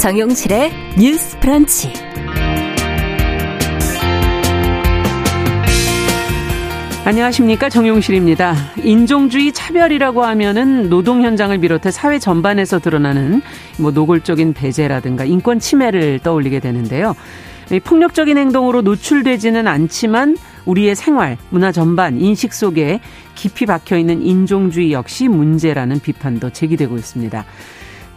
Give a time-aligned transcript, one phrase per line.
[0.00, 1.92] 정용실의 뉴스 프런치.
[7.04, 8.54] 안녕하십니까 정용실입니다.
[8.82, 13.42] 인종주의 차별이라고 하면은 노동 현장을 비롯해 사회 전반에서 드러나는
[13.78, 17.14] 뭐 노골적인 배제라든가 인권 침해를 떠올리게 되는데요.
[17.84, 23.00] 폭력적인 행동으로 노출되지는 않지만 우리의 생활, 문화 전반, 인식 속에
[23.34, 27.44] 깊이 박혀 있는 인종주의 역시 문제라는 비판도 제기되고 있습니다.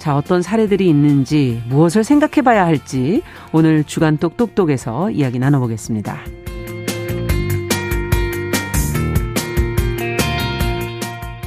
[0.04, 3.22] 자, 어떤 사례들이 있는지 무엇을 생각해 봐야 할지
[3.54, 6.20] 오늘 주간 똑똑똑에서 이야기 나눠보겠습니다.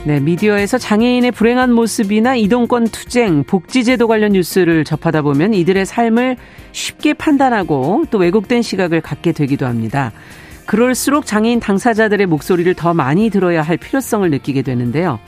[0.06, 6.38] 네, 미디어에서 장애인의 불행한 모습이나 이동권 투쟁, 복지제도 관련 뉴스를 접하다 보면 이들의 삶을
[6.72, 10.12] 쉽게 판단하고 또 왜곡된 시각을 갖게 되기도 합니다.
[10.64, 15.18] 그럴수록 장애인 당사자들의 목소리를 더 많이 들어야 할 필요성을 느끼게 되는데요.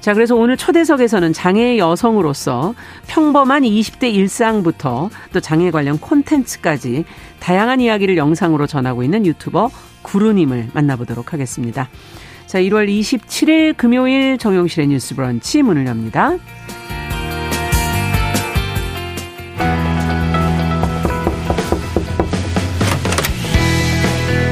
[0.00, 2.74] 자, 그래서 오늘 초대석에서는 장애 여성으로서
[3.06, 7.04] 평범한 20대 일상부터 또 장애 관련 콘텐츠까지
[7.38, 9.70] 다양한 이야기를 영상으로 전하고 있는 유튜버
[10.02, 11.90] 구루님을 만나보도록 하겠습니다.
[12.46, 16.36] 자, 1월 27일 금요일 정용실의 뉴스 브런치 문을 엽니다.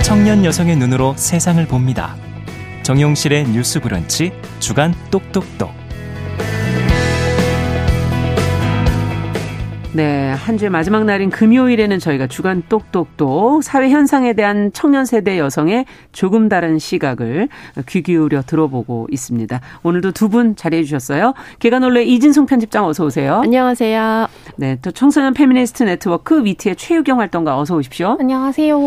[0.03, 2.17] 청년 여성의 눈으로 세상을 봅니다.
[2.89, 5.69] 정용실의 뉴스 브런치 주간 똑똑똑.
[9.93, 15.85] 네, 한 주의 마지막 날인 금요일에는 저희가 주간 똑똑똑 사회 현상에 대한 청년 세대 여성의
[16.13, 17.51] 조금 다른 시각을
[17.89, 19.61] 귀 기울여 들어보고 있습니다.
[19.83, 21.35] 오늘도 두 분 자리해 주셨어요.
[21.59, 23.43] 계간홀로 이진송 편집장 어서 오세요.
[23.45, 24.29] 안녕하세요.
[24.57, 28.17] 네, 또 청소년 페미니스트 네트워크 위티의 최유경 활동가 어서 오십시오.
[28.19, 28.79] 안녕하세요.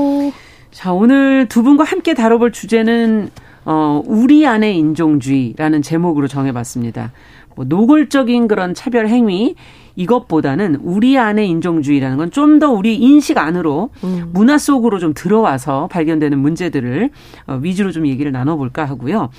[0.72, 3.30] 자, 오늘 두 분과 함께 다뤄볼 주제는
[3.66, 7.12] 어, 우리 안의 인종주의라는 제목으로 정해봤습니다.
[7.56, 9.56] 뭐 노골적인 그런 차별 행위
[9.96, 14.30] 이것보다는 우리 안의 인종주의라는 건 좀 더 우리 인식 안으로 음.
[14.34, 17.10] 문화 속으로 좀 들어와서 발견되는 문제들을
[17.48, 19.30] 어, 위주로 좀 얘기를 나눠볼까 하고요.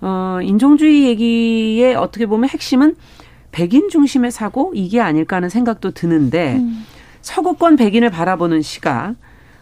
[0.00, 2.96] 어, 인종주의 얘기의 어떻게 보면 핵심은
[3.52, 6.84] 백인 중심의 사고 이게 아닐까 하는 생각도 드는데 음.
[7.22, 9.14] 서구권 백인을 바라보는 시각,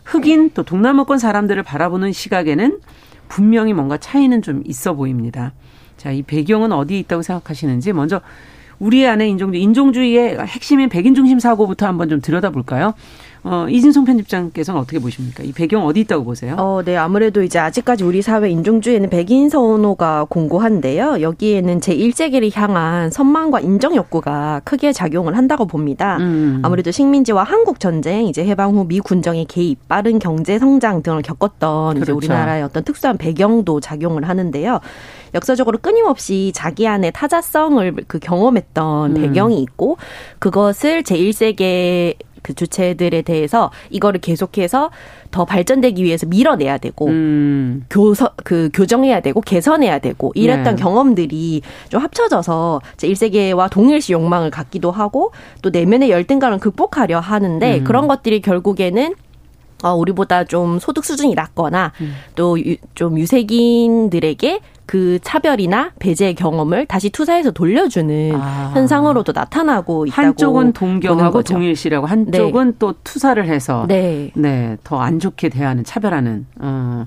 [0.05, 2.81] 흑인 또 동남아권 사람들을 바라보는 시각에는
[3.29, 5.53] 분명히 뭔가 차이는 좀 있어 보입니다.
[5.97, 8.21] 자, 이 배경은 어디에 있다고 생각하시는지 먼저
[8.79, 12.95] 우리 안에 인종주의, 인종주의의 핵심인 백인 중심 사고부터 한번 좀 들여다볼까요?
[13.47, 15.43] 어, 이진성 편집장께서는 어떻게 보십니까?
[15.43, 16.57] 이 배경 어디 있다고 보세요?
[16.59, 16.97] 어, 네.
[16.97, 21.21] 아무래도 이제 아직까지 우리 사회 인종주의에는 백인 선호가 공고한데요.
[21.21, 26.17] 여기에는 제1세기를 향한 선망과 인정 욕구가 크게 작용을 한다고 봅니다.
[26.21, 26.61] 음.
[26.65, 31.95] 아무래도 식민지와 한국 전쟁, 이제 해방 후 미 군정의 개입, 빠른 경제 성장 등을 겪었던
[31.95, 32.03] 그렇죠.
[32.03, 34.81] 이제 우리나라의 어떤 특수한 배경도 작용을 하는데요.
[35.35, 39.21] 역사적으로 끊임없이 자기 안에 타자성을 그 경험했던 음.
[39.21, 39.97] 배경이 있고
[40.39, 44.91] 그것을 제1세계 그 주체들에 대해서 이거를 계속해서
[45.31, 47.87] 더 발전되기 위해서 밀어내야 되고 음.
[47.89, 50.83] 교서 그 교정해야 되고 개선해야 되고 이랬던 네.
[50.83, 55.33] 경험들이 좀 합쳐져서 제 1세계와 동일시 욕망을 갖기도 하고
[55.63, 57.85] 또 내면의 열등감을 극복하려 하는데 음.
[57.85, 59.15] 그런 것들이 결국에는
[59.83, 62.15] 어, 우리보다 좀 소득 수준이 낮거나 음.
[62.37, 68.73] 또좀 유색인들에게 그 차별이나 배제 경험을 다시 투사해서 돌려주는 아.
[68.75, 72.77] 현상으로도 나타나고 있다고 한쪽은 동경하고 동일시라고 한쪽은 네.
[72.79, 77.07] 또 투사를 해서 네, 네 더 안 좋게 대하는 차별하는 어.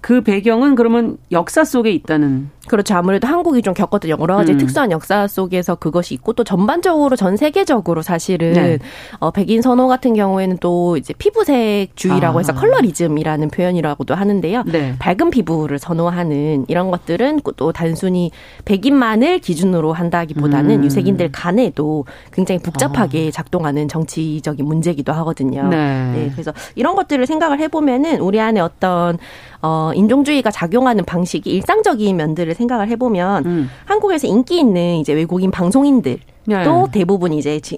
[0.00, 2.94] 그 배경은 그러면 역사 속에 있다는 그렇죠.
[2.94, 4.58] 아무래도 한국이 좀 겪었던 여러 가지 음.
[4.58, 8.78] 특수한 역사 속에서 그것이 있고 또 전반적으로 전 세계적으로 사실은 네.
[9.18, 12.40] 어, 백인 선호 같은 경우에는 또 이제 피부색주의라고 아.
[12.40, 14.64] 해서 컬러리즘이라는 표현이라고도 하는데요.
[14.66, 14.94] 네.
[14.98, 18.30] 밝은 피부를 선호하는 이런 것들은 또 단순히
[18.66, 20.84] 백인만을 기준으로 한다기보다는 음.
[20.84, 23.30] 유색인들 간에도 굉장히 복잡하게 아.
[23.30, 25.66] 작동하는 정치적인 문제기도 하거든요.
[25.68, 26.12] 네.
[26.14, 26.30] 네.
[26.32, 29.18] 그래서 이런 것들을 생각을 해보면은 우리 안에 어떤
[29.62, 33.70] 어, 인종주의가 작용하는 방식이 일상적인 면들을 생각을 해보면 음.
[33.84, 36.64] 한국에서 인기 있는 이제 외국인 방송인들도 네.
[36.92, 37.76] 대부분 이제 지,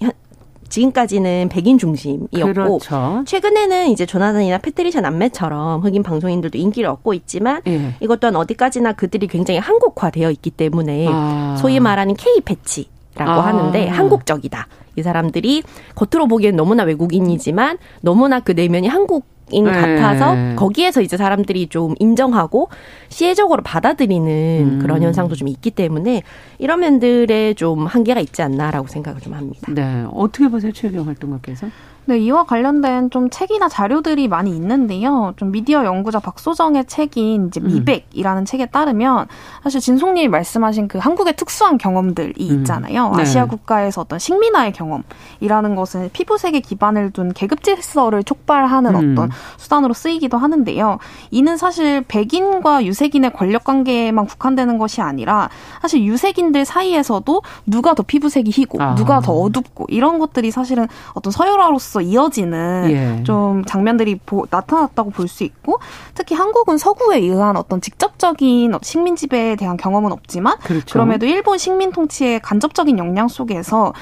[0.72, 3.22] 지금까지는 백인 중심이었고 그렇죠.
[3.26, 7.94] 최근에는 이제 조나단이나 패트리샤 남매처럼 흑인 방송인들도 인기를 얻고 있지만 예.
[8.00, 11.56] 이것 또한 어디까지나 그들이 굉장히 한국화되어 있기 때문에 아.
[11.60, 13.46] 소위 말하는 K 패치 라고 아.
[13.46, 14.66] 하는데 한국적이다.
[14.96, 15.62] 이 사람들이
[15.94, 19.72] 겉으로 보기엔 너무나 외국인이지만 너무나 그 내면이 한국 인 네.
[19.72, 22.68] 같아서 거기에서 이제 사람들이 좀 인정하고
[23.08, 24.78] 시혜적으로 받아들이는 음.
[24.80, 26.22] 그런 현상도 좀 있기 때문에
[26.58, 29.70] 이런 면들에 좀 한계가 있지 않나라고 생각을 좀 합니다.
[29.70, 30.06] 네.
[30.12, 31.66] 어떻게 보세요, 최경 활동가께서?
[32.04, 35.34] 네, 이와 관련된 좀 책이나 자료들이 많이 있는데요.
[35.36, 37.66] 좀 미디어 연구자 박소정의 책인 이제 음.
[37.68, 38.44] 미백이라는 음.
[38.44, 39.28] 책에 따르면
[39.62, 42.58] 사실 진송님이 말씀하신 그 한국의 특수한 경험들이 음.
[42.58, 43.08] 있잖아요.
[43.08, 43.12] 음.
[43.12, 43.22] 네.
[43.22, 49.12] 아시아 국가에서 어떤 식민화의 경험이라는 것은 피부색에 기반을 둔 계급 질서를 촉발하는 음.
[49.12, 50.98] 어떤 수단으로 쓰이기도 하는데요.
[51.30, 55.50] 이는 사실 백인과 유색인의 권력 관계에만 국한되는 것이 아니라
[55.80, 58.94] 사실 유색인들 사이에서도 누가 더 피부색이 희고 아.
[58.96, 63.22] 누가 더 어둡고 이런 것들이 사실은 어떤 서열화로서 로 이어지는 예.
[63.24, 65.78] 좀 장면들이 보, 나타났다고 볼 수 있고
[66.14, 70.92] 특히 한국은 서구에 의한 어떤 직접적인 식민 지배에 대한 경험은 없지만 그렇죠.
[70.92, 73.92] 그럼에도 일본 식민 통치의 간접적인 영향 속에서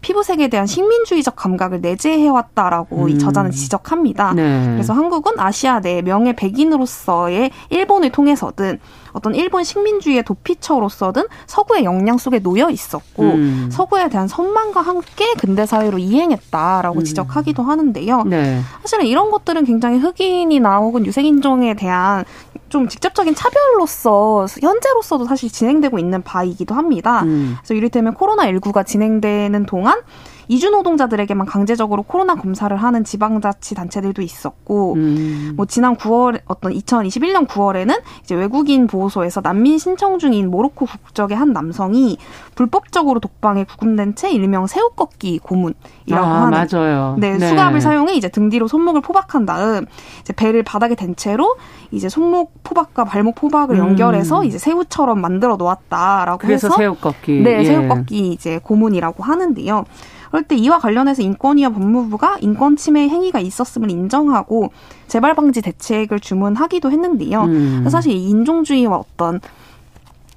[0.00, 3.08] 피부색에 대한 식민주의적 감각을 내재해왔다라고 음.
[3.08, 4.34] 이 저자는 지적합니다.
[4.34, 4.70] 네.
[4.72, 8.78] 그래서 한국은 아시아 내 명예 백인으로서의 일본을 통해서든
[9.12, 13.68] 어떤 일본 식민주의의 도피처로서든 서구의 영향 속에 놓여 있었고 음.
[13.70, 17.04] 서구에 대한 선망과 함께 근대 사회로 이행했다라고 음.
[17.04, 18.24] 지적하기도 하는데요.
[18.24, 18.60] 네.
[18.80, 22.24] 사실은 이런 것들은 굉장히 흑인이나 혹은 유색인종에 대한
[22.72, 27.22] 좀 직접적인 차별로서 현재로서도 사실 진행되고 있는 바이기도 합니다.
[27.24, 27.56] 음.
[27.58, 30.00] 그래서 이를테면 코로나19가 진행되는 동안
[30.48, 35.52] 이주 노동자들에게만 강제적으로 코로나 검사를 하는 지방자치 단체들도 있었고, 음.
[35.56, 41.52] 뭐 지난 9월 어떤 2021년 9월에는 이제 외국인 보호소에서 난민 신청 중인 모로코 국적의 한
[41.52, 42.18] 남성이
[42.54, 47.16] 불법적으로 독방에 구금된 채 일명 새우꺾기 고문이라고 아, 하는 맞아요.
[47.18, 49.86] 네, 네, 수갑을 사용해 이제 등 뒤로 손목을 포박한 다음
[50.20, 51.56] 이제 배를 바닥에 댄 채로
[51.90, 53.80] 이제 손목 포박과 발목 포박을 음.
[53.80, 57.42] 연결해서 이제 새우처럼 만들어 놓았다라고 그래서 해서 새우꺾기.
[57.42, 57.64] 네, 예.
[57.64, 59.84] 새우꺾기 이제 고문이라고 하는데요.
[60.32, 64.72] 그럴 때 이와 관련해서 인권위와 법무부가 인권 침해 행위가 있었음을 인정하고
[65.06, 67.42] 재발 방지 대책을 주문하기도 했는데요.
[67.42, 67.86] 음.
[67.90, 69.40] 사실 인종주의와 어떤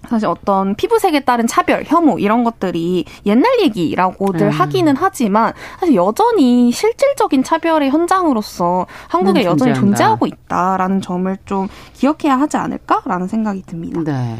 [0.09, 4.51] 사실 어떤 피부색에 따른 차별, 혐오 이런 것들이 옛날 얘기라고들 음.
[4.51, 12.57] 하기는 하지만 사실 여전히 실질적인 차별의 현장으로서 한국에 여전히 존재하고 있다라는 점을 좀 기억해야 하지
[12.57, 14.01] 않을까라는 생각이 듭니다.
[14.03, 14.38] 네.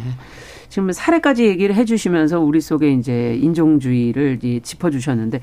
[0.76, 5.40] 지금 사례까지 얘기를 해주시면서 우리 속에 이제 인종주의를 짚어주셨는데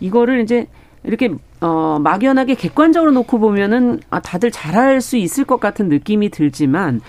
[0.00, 0.68] 이거를 이제
[1.04, 7.02] 이렇게 어 막연하게 객관적으로 놓고 보면은 아 다들 잘할 수 있을 것 같은 느낌이 들지만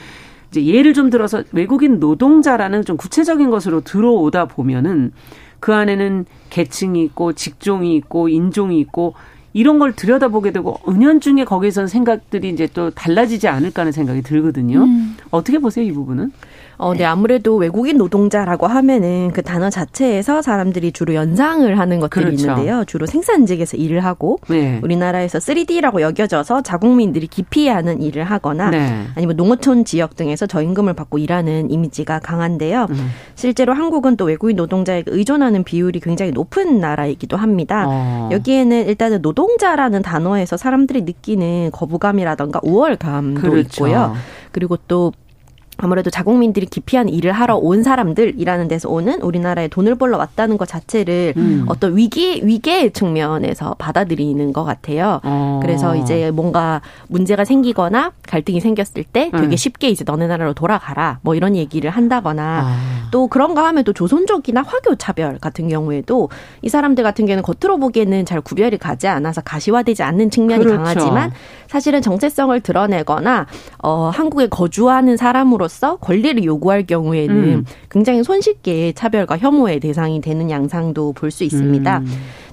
[0.50, 5.13] 이제 예를 좀 들어서 외국인 노동자라는 좀 구체적인 것으로 들어오다 보면은
[5.62, 9.13] 그 안에는 계층이 있고 직종이 있고 인종이 있고
[9.53, 14.83] 이런 걸 들여다보게 되고 은연중에 거기선 생각들이 이제 또 달라지지 않을까 하는 생각이 들거든요.
[14.83, 15.18] 음.
[15.31, 16.31] 어떻게 보세요, 이 부분은?
[16.81, 22.42] 어, 네, 아무래도 외국인 노동자라고 하면은 그 단어 자체에서 사람들이 주로 연상을 하는 것들이 그렇죠.
[22.42, 22.83] 있는데요.
[22.86, 24.80] 주로 생산직에서 일을 하고 네.
[24.81, 29.06] 우리나라에서 3D라고 여겨져서 자국민들이 기피하는 일을 하거나 네.
[29.13, 32.88] 아니면 농어촌 지역 등에서 저임금을 받고 일하는 이미지가 강한데요.
[32.89, 33.09] 음.
[33.36, 37.86] 실제로 한국은 또 외국인 노동자에게 의존하는 비율이 굉장히 높은 나라이기도 합니다.
[37.88, 38.30] 어.
[38.31, 43.88] 여기에는 일단은 노동 자라는 단어에서 사람들이 느끼는 거부감이라던가 우월감도 그렇죠.
[43.88, 44.15] 있고요.
[44.51, 45.13] 그리고 또
[45.81, 51.33] 아무래도 자국민들이 기피한 일을 하러 온 사람들이라는 데서 오는 우리나라에 돈을 벌러 왔다는 것 자체를
[51.38, 51.66] 음.
[51.68, 55.19] 어떤 위기 위계의 측면에서 받아들이는 것 같아요.
[55.24, 55.60] 어.
[55.62, 59.56] 그래서 이제 뭔가 문제가 생기거나 갈등이 생겼을 때 되게 음.
[59.56, 63.01] 쉽게 이제 너네 나라로 돌아가라 뭐 이런 얘기를 한다거나 아.
[63.10, 66.30] 또 그런가 하면 또 조선족이나 화교 차별 같은 경우에도
[66.62, 70.78] 이 사람들 같은 경우는 겉으로 보기에는 잘 구별이 가지 않아서 가시화되지 않는 측면이 그렇죠.
[70.78, 71.31] 강하지만
[71.68, 73.47] 사실은 정체성을 드러내거나
[73.80, 77.66] 어 한국에 거주하는 사람으로 사람으로서 권리를 요구할 경우에는 음.
[77.90, 81.99] 굉장히 손쉽게 차별과 혐오의 대상이 되는 양상도 볼 수 있습니다.
[81.99, 82.07] 음.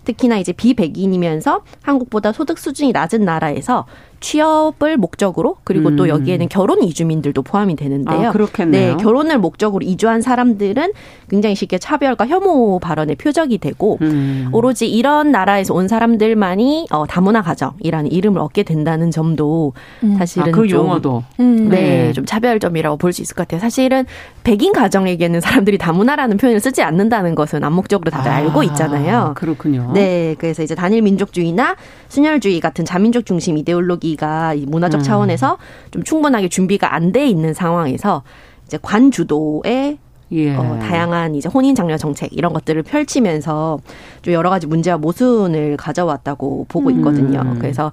[0.08, 3.84] 특히나 이제 비백인이면서 한국보다 소득 수준이 낮은 나라에서
[4.20, 5.96] 취업을 목적으로 그리고 음.
[5.96, 8.30] 또 여기에는 결혼 이주민들도 포함이 되는데요.
[8.30, 8.96] 아, 그렇겠네요.
[8.96, 10.92] 네, 결혼을 목적으로 이주한 사람들은
[11.30, 14.48] 굉장히 쉽게 차별과 혐오 발언의 표적이 되고 음.
[14.50, 19.72] 오로지 이런 나라에서 온 사람들만이 어, 다문화 가정이라는 이름을 얻게 된다는 점도
[20.02, 20.16] 음.
[20.18, 21.68] 사실은 아, 그 좀, 용어도 음.
[21.68, 23.60] 네, 네, 좀 차별점이라고 볼 수 있을 것 같아요.
[23.60, 24.04] 사실은
[24.44, 29.32] 백인 가정에게는 사람들이 다문화라는 표현을 쓰지 않는다는 것은 암묵적으로 다들 아, 알고 있잖아요.
[29.36, 29.92] 그렇군요.
[29.98, 31.76] 네, 그래서 이제 단일 민족주의나
[32.08, 35.02] 순혈주의 같은 자민족 중심 이데올로기 분위기가 문화적 음.
[35.02, 35.58] 차원에서
[35.90, 38.22] 좀 충분하게 준비가 안 돼 있는 상황에서
[38.66, 39.96] 이제 관주도의
[40.32, 40.54] 예.
[40.54, 43.78] 어, 다양한 이제 혼인 장려 정책 이런 것들을 펼치면서
[44.20, 47.40] 좀 여러 가지 문제와 모순을 가져왔다고 보고 있거든요.
[47.40, 47.58] 음.
[47.58, 47.90] 그래서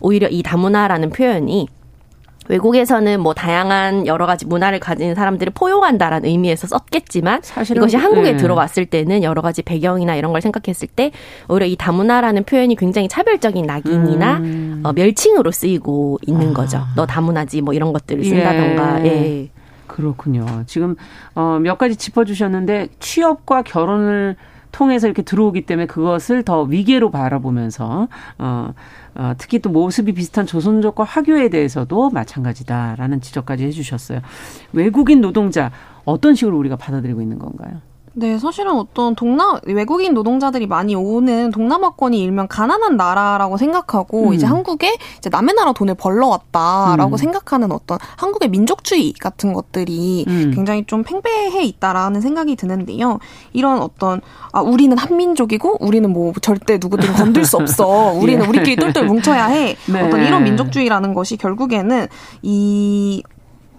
[0.00, 1.68] 오히려 이 다문화라는 표현이
[2.48, 7.42] 외국에서는 뭐 다양한 여러 가지 문화를 가진 사람들을 포용한다라는 의미에서 썼겠지만
[7.74, 8.36] 이것이 한국에 네.
[8.36, 11.12] 들어왔을 때는 여러 가지 배경이나 이런 걸 생각했을 때
[11.48, 14.80] 오히려 이 다문화라는 표현이 굉장히 차별적인 낙인이나 음.
[14.84, 16.54] 어, 멸칭으로 쓰이고 있는 아.
[16.54, 16.82] 거죠.
[16.94, 19.04] 너 다문화지 뭐 이런 것들을 쓴다던가.
[19.04, 19.06] 예.
[19.06, 19.48] 예.
[19.86, 20.44] 그렇군요.
[20.66, 20.96] 지금
[21.34, 24.36] 어, 몇 가지 짚어주셨는데 취업과 결혼을
[24.72, 28.74] 통해서 이렇게 들어오기 때문에 그것을 더 위계로 바라보면서 어,
[29.16, 34.20] 어 특히 또 모습이 비슷한 조선족과 화교에 대해서도 마찬가지다라는 지적까지 해주셨어요.
[34.72, 35.70] 외국인 노동자
[36.04, 37.80] 어떤 식으로 우리가 받아들이고 있는 건가요?
[38.18, 44.32] 네, 사실은 어떤 동남 외국인 노동자들이 많이 오는 동남아권이 일명 가난한 나라라고 생각하고 음.
[44.32, 47.16] 이제 한국에 이제 남의 나라 돈을 벌러 왔다라고 음.
[47.18, 50.50] 생각하는 어떤 한국의 민족주의 같은 것들이 음.
[50.54, 53.18] 굉장히 좀 팽배해 있다라는 생각이 드는데요.
[53.52, 58.12] 이런 어떤 아 우리는 한민족이고 우리는 뭐 절대 누구든 건들 수 없어.
[58.16, 58.48] 우리는 예.
[58.48, 59.76] 우리끼리 똘똘 뭉쳐야 해.
[59.92, 60.00] 네.
[60.00, 62.06] 어떤 이런 민족주의라는 것이 결국에는
[62.40, 63.22] 이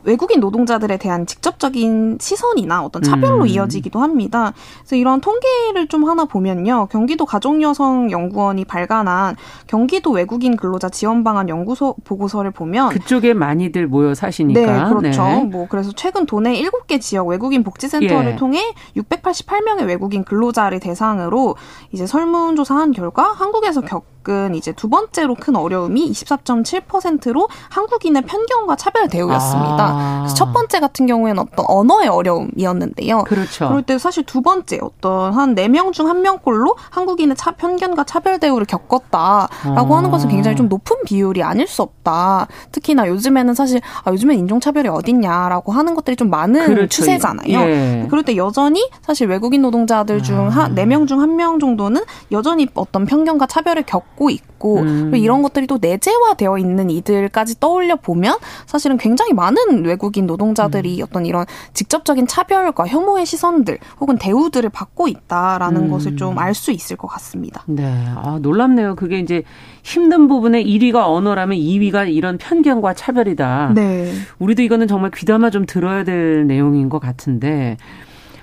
[0.08, 3.48] 외국인 노동자들에 대한 직접적인 시선이나 어떤 차별로 음.
[3.48, 4.54] 이어지기도 합니다.
[4.80, 6.88] 그래서 이런 통계를 좀 하나 보면요.
[6.90, 9.36] 경기도 가족여성연구원이 발간한
[9.68, 14.62] 경기도 외국인 근로자 지원 방안 연구소 보고서를 보면 그쪽에 많이들 모여 사시니까.
[14.62, 15.24] 네, 그렇죠.
[15.24, 15.44] 네.
[15.44, 18.36] 뭐 그래서 최근 도내 7개 지역 외국인 복지센터를 예.
[18.38, 18.62] 통해
[18.96, 21.58] 688명의 외국인 근로자를 대상으로
[21.92, 29.08] 이제 설문조사한 결과 한국에서 겪 겪은 이제 두 번째로 큰 어려움이 24.7%로 한국인의 편견과 차별
[29.08, 29.78] 대우였습니다.
[29.80, 30.18] 아.
[30.20, 33.24] 그래서 첫 번째 같은 경우에는 어떤 언어의 어려움이었는데요.
[33.24, 33.70] 그렇죠.
[33.70, 38.04] 그럴 때 사실 두 번째 어떤 한 네 명 중 한 명꼴로 한국인의 차, 편견과
[38.04, 39.98] 차별 대우를 겪었다라고 아.
[39.98, 42.48] 하는 것은 굉장히 좀 높은 비율이 아닐 수 없다.
[42.72, 46.88] 특히나 요즘에는 사실 아, 요즘엔 인종차별이 어딨냐라고 하는 것들이 좀 많은 그렇죠.
[46.90, 47.60] 추세잖아요.
[47.60, 48.08] 예.
[48.10, 52.68] 그럴 때 여전히 사실 외국인 노동자들 중 한 네 명 중 한 명 정도는 여전히
[52.74, 55.16] 어떤 편견과 차별을 겪고 갖고 있고 음.
[55.16, 61.04] 이런 것들이 또 내재화되어 있는 이들까지 떠올려 보면 사실은 굉장히 많은 외국인 노동자들이 음.
[61.08, 65.92] 어떤 이런 직접적인 차별과 혐오의 시선들 혹은 대우들을 받고 있다라는 음.
[65.92, 67.62] 것을 좀 알 수 있을 것 같습니다.
[67.68, 67.84] 네,
[68.16, 68.96] 아 놀랍네요.
[68.96, 69.44] 그게 이제
[69.84, 73.74] 힘든 부분에 1위가 언어라면 2위가 이런 편견과 차별이다.
[73.76, 74.12] 네.
[74.40, 77.78] 우리도 이거는 정말 귀담아 좀 들어야 될 내용인 것 같은데,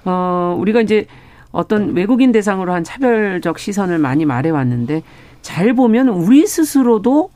[0.04, 1.06] 어, 우리가 이제
[1.50, 5.02] 어떤 외국인 대상으로 한 차별적 시선을 많이 말해왔는데
[5.44, 7.28] 잘 보면 우리 스스로도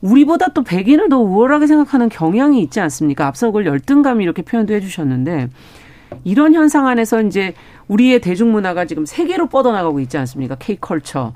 [0.00, 3.26] 우리보다 또 백인을 더 우월하게 생각하는 경향이 있지 않습니까?
[3.26, 5.48] 앞서 그걸 열등감 이렇게 표현도 해주셨는데
[6.22, 7.54] 이런 현상 안에서 이제
[7.88, 10.54] 우리의 대중문화가 지금 세계로 뻗어나가고 있지 않습니까?
[10.54, 11.32] K컬처.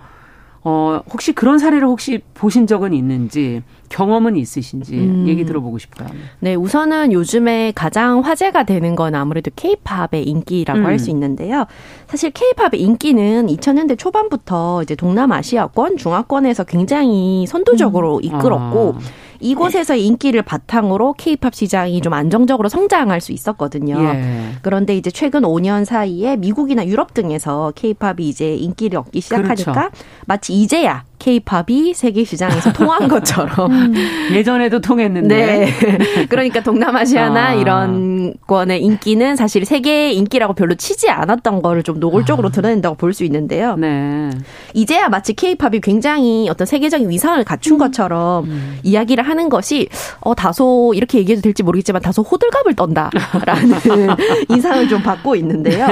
[0.64, 5.26] 어, 혹시 그런 사례를 혹시 보신 적은 있는지 경험은 있으신지 음.
[5.28, 6.08] 얘기 들어보고 싶어요.
[6.38, 10.86] 네, 우선은 요즘에 가장 화제가 되는 건 아무래도 케이팝의 인기라고 음.
[10.86, 11.66] 할수 있는데요.
[12.06, 18.24] 사실 케이팝의 인기는 2000년대 초반부터 이제 동남아시아권, 중화권에서 굉장히 선도적으로 음.
[18.24, 19.00] 이끌었고 아.
[19.42, 23.98] 이곳에서의 인기를 바탕으로 케이팝 시장이 좀 안정적으로 성장할 수 있었거든요.
[24.02, 24.52] 예.
[24.62, 29.90] 그런데 이제 최근 5년 사이에 미국이나 유럽 등에서 케이팝이 이제 인기를 얻기 시작하니까 그렇죠.
[30.26, 33.94] 마치 이제야 케이팝이 세계 시장에서 통한 것처럼 음.
[34.34, 36.26] 예전에도 통했는데 네.
[36.28, 37.54] 그러니까 동남아시아나 아.
[37.54, 42.50] 이런 권의 인기는 사실 세계 인기라고 별로 치지 않았던 거를 좀 노골적으로 아.
[42.50, 43.76] 드러낸다고 볼 수 있는데요.
[43.76, 44.30] 네.
[44.72, 47.78] 이제야 마치 케이팝이 굉장히 어떤 세계적인 위상을 갖춘 음.
[47.78, 48.78] 것처럼 음.
[48.82, 49.88] 이야기를 하는 것이
[50.20, 54.16] 어 다소 이렇게 얘기해도 될지 모르겠지만 다소 호들갑을 떤다라는
[54.48, 55.86] 인상을 좀 받고 있는데요.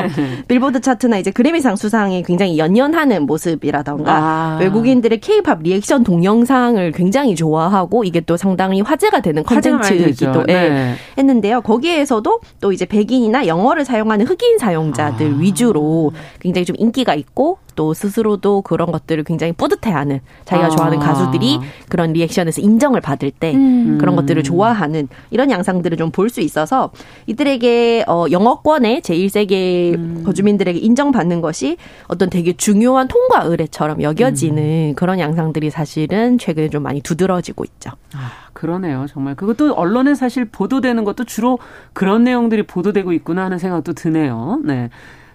[0.48, 4.58] 빌보드 차트나 이제 그래미상 수상에 굉장히 연연하는 모습이라던가 아.
[4.62, 10.94] 외국인들의 케이팝 리액션 동영상을 굉장히 좋아하고 이게 또 상당히 화제가 되는 컨텐츠이기도 네.
[11.16, 11.60] 했는데요.
[11.60, 15.38] 거기에서도 또 이제 백인이나 영어를 사용하는 흑인 사용자들 아.
[15.38, 20.70] 위주로 굉장히 좀 인기가 있고 또 스스로도 그런 것들을 굉장히 뿌듯해하는 자기가 아.
[20.70, 23.96] 좋아하는 가수들이 그런 리액션에서 인정을 받을 때 음.
[23.98, 26.90] 그런 것들을 좋아하는 이런 양상들을 좀 볼 수 있어서
[27.26, 30.22] 이들에게 어 영어권의 제1세계 음.
[30.26, 34.94] 거주민들에게 인정받는 것이 어떤 되게 중요한 통과 의례처럼 여겨지는 음.
[34.94, 37.92] 그런 양상들이 사실은 최근에 좀 많이 두드러지고 있죠.
[38.12, 39.06] 아, 그러네요.
[39.08, 41.58] 정말 그것도 언론에 사실 보도되는 것도 주로
[41.94, 44.60] 그런 내용들이 보도되고 있구나 하는 생각도 드네요.
[44.64, 44.90] 네.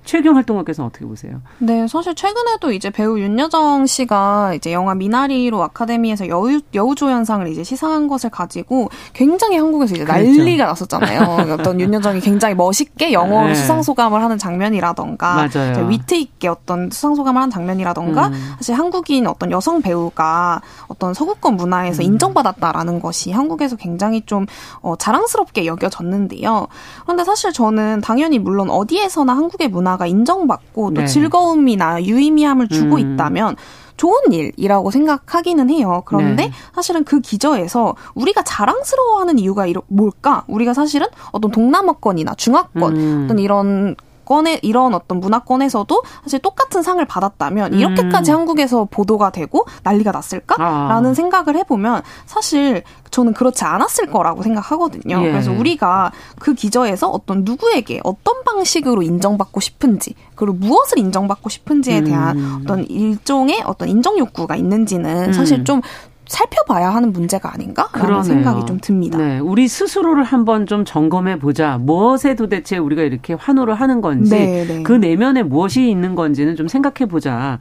[0.06, 1.42] 최경 활동가께서는 어떻게 보세요?
[1.58, 8.08] 네, 사실 최근에도 이제 배우 윤여정 씨가 이제 영화 미나리로 아카데미에서 여우, 여우조연상을 이제 시상한
[8.08, 10.24] 것을 가지고 굉장히 한국에서 이제 그렇죠.
[10.24, 11.56] 난리가 났었잖아요.
[11.60, 13.56] 어떤 윤여정이 굉장히 멋있게 영어로 네.
[13.56, 15.50] 수상소감을 하는 장면이라던가
[15.88, 18.54] 위트 있게 어떤 수상소감을 하는 장면이라던가 음.
[18.58, 22.06] 사실 한국인 어떤 여성 배우가 어떤 서구권 문화에서 음.
[22.06, 24.46] 인정받았다라는 것이 한국에서 굉장히 좀
[24.82, 26.68] 어, 자랑스럽게 여겨졌는데요.
[27.04, 31.08] 그런데 사실 저는 당연히 물론 어디에서나 한국의 문화 문화가 인정받고 또 네.
[31.08, 33.14] 즐거움이나 유의미함을 주고 음.
[33.14, 33.56] 있다면
[33.98, 36.04] 좋은 일이라고 생각하기는 해요.
[36.06, 36.52] 그런데 네.
[36.74, 40.44] 사실은 그 기저에서 우리가 자랑스러워하는 이유가 뭘까?
[40.48, 43.22] 우리가 사실은 어떤 동남아권이나 중화권 음.
[43.26, 43.96] 어떤 이런
[44.26, 47.80] 문화권에 이런 어떤 문화권에서도 사실 똑같은 상을 받았다면 음.
[47.80, 51.14] 이렇게까지 한국에서 보도가 되고 난리가 났을까라는 아.
[51.14, 55.24] 생각을 해보면 사실 저는 그렇지 않았을 거라고 생각하거든요.
[55.24, 55.32] 예.
[55.32, 62.38] 그래서 우리가 그 기저에서 어떤 누구에게 어떤 방식으로 인정받고 싶은지 그리고 무엇을 인정받고 싶은지에 대한
[62.38, 62.62] 음.
[62.62, 65.82] 어떤 일종의 어떤 인정 욕구가 있는지는 사실 좀
[66.28, 69.18] 살펴봐야 하는 문제가 아닌가라는 생각이 좀 듭니다.
[69.18, 71.78] 네, 우리 스스로를 한번 좀 점검해 보자.
[71.78, 74.84] 무엇에 도대체 우리가 이렇게 환호를 하는 건지, 네, 네.
[74.84, 77.60] 그 내면에 무엇이 있는 건지는 좀 생각해 보자.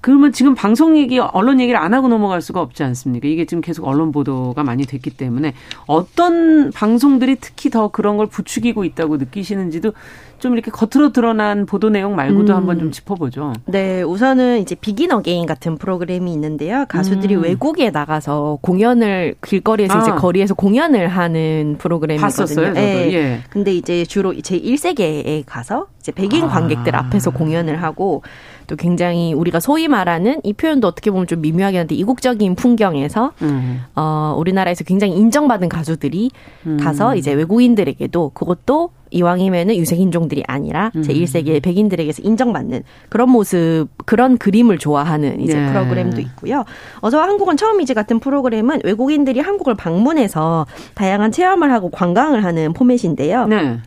[0.00, 3.28] 그러면 지금 방송 얘기, 언론 얘기를 안 하고 넘어갈 수가 없지 않습니까?
[3.28, 5.54] 이게 지금 계속 언론 보도가 많이 됐기 때문에
[5.86, 9.92] 어떤 방송들이 특히 더 그런 걸 부추기고 있다고 느끼시는지도
[10.40, 12.56] 좀 이렇게 겉으로 드러난 보도 내용 말고도 음.
[12.56, 13.52] 한번 좀 짚어보죠.
[13.66, 16.86] 네, 우선은 이제 비긴 어게인 같은 프로그램이 있는데요.
[16.88, 17.42] 가수들이 음.
[17.42, 20.00] 외국에 나가서 공연을 길거리에서 아.
[20.00, 22.46] 이제 거리에서 공연을 하는 프로그램이거든요.
[22.46, 23.12] 봤었어요, 네.
[23.12, 23.40] 예.
[23.50, 26.48] 근데 이제 주로 제 1세계에 가서 이제 백인 아.
[26.48, 28.22] 관객들 앞에서 공연을 하고
[28.70, 33.82] 또 굉장히 우리가 소위 말하는 이 표현도 어떻게 보면 좀 미묘하긴 한데 이국적인 풍경에서 음.
[33.96, 36.30] 어 우리나라에서 굉장히 인정받은 가수들이
[36.66, 36.76] 음.
[36.80, 41.02] 가서 이제 외국인들에게도 그것도 이왕이면은 유색인종들이 아니라 음.
[41.02, 45.72] 제1세기의 백인들에게서 인정받는 그런 모습, 그런 그림을 좋아하는 이제 네.
[45.72, 46.64] 프로그램도 있고요.
[47.00, 53.48] 어서와 한국은 처음이지 같은 프로그램은 외국인들이 한국을 방문해서 다양한 체험을 하고 관광을 하는 포맷인데요.
[53.48, 53.80] 네.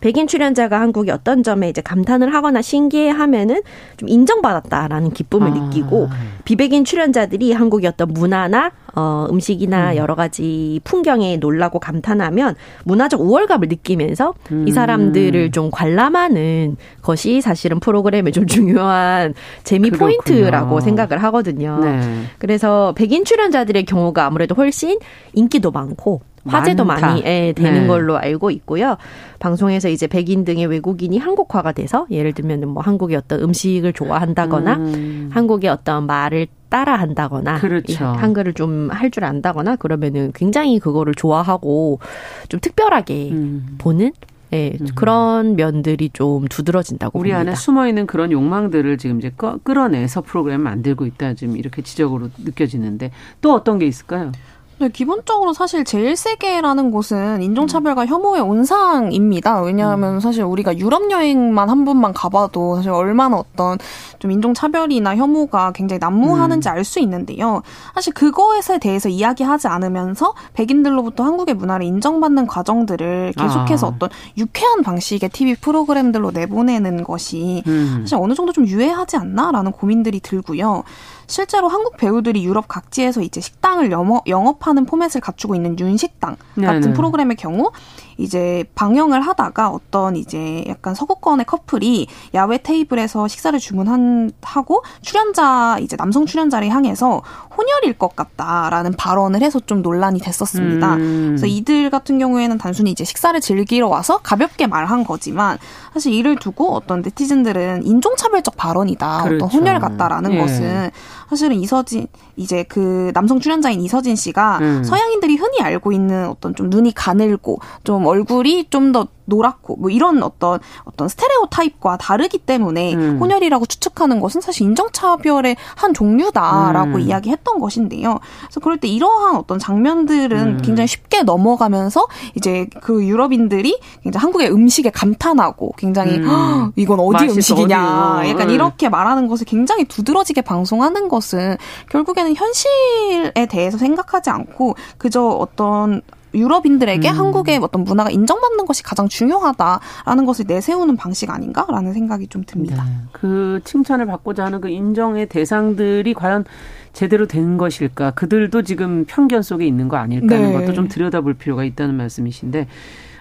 [0.00, 3.62] 백인 출연자가 한국의 어떤 점에 이제 감탄을 하거나 신기해하면은
[3.96, 5.54] 좀 인정받았다라는 기쁨을 아.
[5.54, 6.08] 느끼고
[6.44, 9.96] 비백인 출연자들이 한국의 어떤 문화나 어, 음식이나 음.
[9.96, 14.66] 여러 가지 풍경에 놀라고 감탄하면 문화적 우월감을 느끼면서 음.
[14.66, 19.34] 이 사람들을 좀 관람하는 것이 사실은 프로그램의 좀 중요한
[19.64, 20.16] 재미 그렇군요.
[20.24, 21.78] 포인트라고 생각을 하거든요.
[21.82, 22.00] 네.
[22.38, 24.98] 그래서 백인 출연자들의 경우가 아무래도 훨씬
[25.34, 27.06] 인기도 많고 화제도 많다.
[27.08, 27.86] 많이 예, 되는 네.
[27.86, 28.96] 걸로 알고 있고요.
[29.38, 35.30] 방송에서 이제 백인 등의 외국인이 한국화가 돼서 예를 들면 뭐 한국의 어떤 음식을 좋아한다거나 음.
[35.32, 38.04] 한국의 어떤 말을 따라 한다거나 그렇죠.
[38.04, 42.00] 한글을 좀 할 줄 안다거나 그러면은 굉장히 그거를 좋아하고
[42.48, 43.76] 좀 특별하게 음.
[43.78, 44.12] 보는
[44.52, 44.86] 예, 음.
[44.94, 47.40] 그런 면들이 좀 두드러진다고 우리 봅니다.
[47.50, 49.32] 안에 숨어 있는 그런 욕망들을 지금 이제
[49.64, 53.10] 끌어내서 프로그램 만들고 있다 지금 이렇게 지적으로 느껴지는데
[53.40, 54.30] 또 어떤 게 있을까요?
[54.78, 58.06] 네, 기본적으로 사실 제1세계라는 곳은 인종차별과 음.
[58.08, 59.62] 혐오의 온상입니다.
[59.62, 60.20] 왜냐하면 음.
[60.20, 63.78] 사실 우리가 유럽 여행만 한 번만 가봐도 사실 얼마나 어떤
[64.18, 66.72] 좀 인종차별이나 혐오가 굉장히 난무하는지 음.
[66.72, 67.62] 알수 있는데요.
[67.94, 73.90] 사실 그거에 대해서 이야기하지 않으면서 백인들로부터 한국의 문화를 인정받는 과정들을 계속해서 아.
[73.90, 78.00] 어떤 유쾌한 방식의 TV 프로그램들로 내보내는 것이 음.
[78.02, 80.84] 사실 어느 정도 좀 유해하지 않나라는 고민들이 들고요.
[81.26, 83.90] 실제로 한국 배우들이 유럽 각지에서 이제 식당을
[84.26, 86.92] 영업하는 포맷을 갖추고 있는 윤식당 같은 네네.
[86.94, 87.70] 프로그램의 경우
[88.18, 95.96] 이제 방영을 하다가 어떤 이제 약간 서구권의 커플이 야외 테이블에서 식사를 주문한 하고 출연자 이제
[95.96, 97.22] 남성 출연자를 향해서
[97.56, 100.94] 혼혈일 것 같다라는 발언을 해서 좀 논란이 됐었습니다.
[100.94, 101.24] 음.
[101.28, 105.58] 그래서 이들 같은 경우에는 단순히 이제 식사를 즐기러 와서 가볍게 말한 거지만
[105.92, 109.22] 사실 이를 두고 어떤 네티즌들은 인종차별적 발언이다.
[109.24, 109.44] 그렇죠.
[109.44, 110.38] 어떤 혼혈 같다라는 예.
[110.38, 110.90] 것은
[111.28, 114.84] 사실은 이서진 이제 그 남성 출연자인 이서진 씨가 음.
[114.84, 120.22] 서양인들이 흔히 알고 있는 어떤 좀 눈이 가늘고 좀 얼굴이 좀 더 노랗고 뭐 이런
[120.22, 123.18] 어떤 어떤 스테레오 타입과 다르기 때문에 음.
[123.20, 127.00] 혼혈이라고 추측하는 것은 사실 인종차별의 한 종류다라고 음.
[127.00, 128.18] 이야기했던 것인데요.
[128.40, 130.62] 그래서 그럴 때 이러한 어떤 장면들은 음.
[130.62, 136.72] 굉장히 쉽게 넘어가면서 이제 그 유럽인들이 굉장히 한국의 음식에 감탄하고 굉장히 음.
[136.76, 138.30] 이건 어디 음식이냐 어디요.
[138.30, 138.54] 약간 네.
[138.54, 141.56] 이렇게 말하는 것을 굉장히 두드러지게 방송하는 것은
[141.90, 146.02] 결국에는 현실에 대해서 생각하지 않고 그저 어떤
[146.36, 147.18] 유럽인들에게 음.
[147.18, 152.84] 한국의 어떤 문화가 인정받는 것이 가장 중요하다라는 것을 내세우는 방식 아닌가라는 생각이 좀 듭니다.
[152.84, 152.90] 네.
[153.12, 156.44] 그 칭찬을 받고자 하는 그 인정의 대상들이 과연
[156.92, 158.12] 제대로 된 것일까?
[158.12, 160.58] 그들도 지금 편견 속에 있는 거 아닐까 하는 네.
[160.58, 162.68] 것도 좀 들여다볼 필요가 있다는 말씀이신데,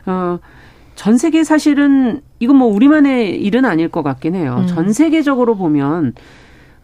[0.06, 0.40] 어,
[0.96, 4.60] 전 세계 사실은 이건 뭐 우리만의 일은 아닐 것 같긴 해요.
[4.60, 4.68] 음.
[4.68, 6.14] 전 세계적으로 보면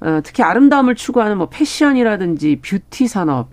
[0.01, 3.49] 어, 특히 아름다움을 추구하는 뭐 패션이라든지 뷰티 산업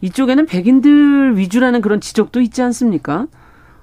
[0.00, 3.26] 이쪽에는 백인들 위주라는 그런 지적도 있지 않습니까?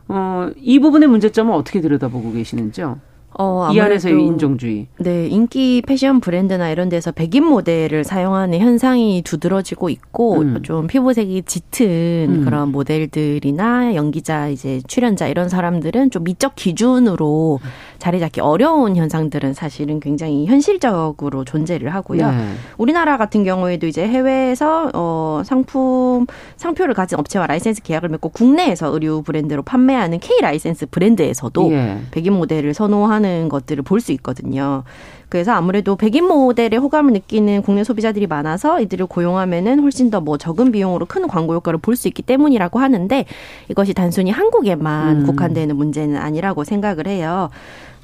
[0.08, 3.00] 어, 이 부분의 문제점은 어떻게 들여다보고 계시는지요?
[3.38, 4.88] 어, 이 안에서의 인종주의.
[5.00, 10.60] 네, 인기 패션 브랜드나 이런 데서 백인 모델을 사용하는 현상이 두드러지고 있고 음.
[10.64, 11.86] 좀 피부색이 짙은
[12.30, 12.42] 음.
[12.46, 17.60] 그런 모델들이나 연기자 이제 출연자 이런 사람들은 좀 미적 기준으로
[17.98, 22.30] 자리 잡기 어려운 현상들은 사실은 굉장히 현실적으로 존재를 하고요.
[22.30, 22.54] 네.
[22.78, 29.24] 우리나라 같은 경우에도 이제 해외에서 어 상품 상표를 가진 업체와 라이센스 계약을 맺고 국내에서 의류
[29.24, 31.98] 브랜드로 판매하는 K 라이센스 브랜드에서도 예.
[32.12, 34.84] 백인 모델을 선호하는 것들을 볼 수 있거든요.
[35.30, 40.72] 그래서 아무래도 백인 모델의 호감을 느끼는 국내 소비자들이 많아서 이들을 고용하면은 훨씬 더 뭐 적은
[40.72, 43.26] 비용으로 큰 광고 효과를 볼 수 있기 때문이라고 하는데
[43.70, 45.26] 이것이 단순히 한국에만 음.
[45.26, 47.50] 국한되는 문제는 아니라고 생각을 해요.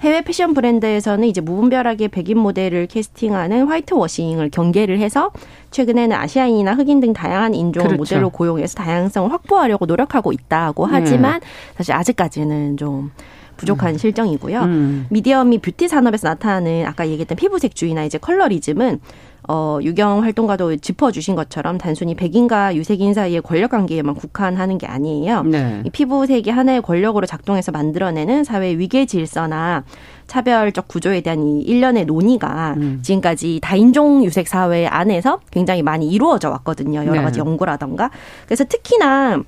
[0.02, 5.32] 해외 패션 브랜드에서는 이제 무분별하게 백인 모델을 캐스팅하는 whitewashing을 경계를 해서
[5.72, 7.98] 최근에는 아시아인이나 흑인 등 다양한 인종을 그렇죠.
[7.98, 10.94] 모델로 고용해서 다양성을 확보하려고 노력하고 있다고 네.
[10.94, 11.48] 하지만 네.
[11.76, 13.12] 사실 아직까지는 좀
[13.60, 13.98] 부족한 음.
[13.98, 14.62] 실정이고요.
[14.62, 15.06] 음.
[15.10, 19.00] 미디어 및 뷰티 산업에서 나타나는 아까 얘기했던 피부색주의나 이제 colorism은
[19.48, 25.44] 어, 유경 활동가도 짚어주신 것처럼 단순히 백인과 유색인 사이의 권력 관계에만 국한하는 게 아니에요.
[25.44, 25.82] 네.
[25.86, 29.84] 이 피부색이 하나의 권력으로 작동해서 만들어내는 사회 위계 질서나
[30.28, 33.00] 차별적 구조에 대한 이 일련의 논의가 음.
[33.02, 37.00] 지금까지 다인종 유색 사회 안에서 굉장히 많이 이루어져 왔거든요.
[37.00, 37.22] 여러 네.
[37.22, 38.12] 가지 연구라던가.
[38.46, 39.42] 그래서 특히나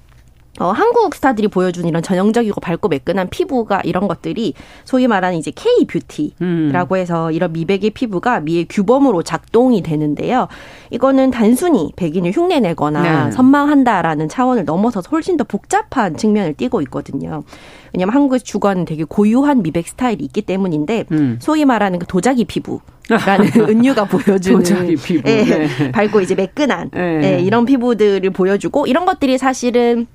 [0.60, 5.86] 어, 한국 스타들이 보여준 이런 전형적이고 밝고 매끈한 피부가 이런 것들이 소위 말하는 이제 K
[5.86, 7.00] 뷰티라고 음.
[7.00, 10.48] 해서 이런 미백의 피부가 미의 규범으로 작동이 되는데요.
[10.90, 13.32] 이거는 단순히 백인을 흉내내거나 네.
[13.32, 17.44] 선망한다라는 차원을 넘어서서 훨씬 더 복잡한 측면을 띠고 있거든요.
[17.94, 21.40] 왜냐하면 한국의 주관은 되게 고유한 미백 스타일이 있기 때문인데 음.
[21.42, 24.60] 소위 말하는 그 도자기 피부 라는 은유가 보여주는.
[25.26, 25.92] 예, 네.
[25.92, 27.22] 밝고 이제 매끈한 네.
[27.24, 30.08] 예, 이런 피부들을 보여주고 이런 것들이 사실은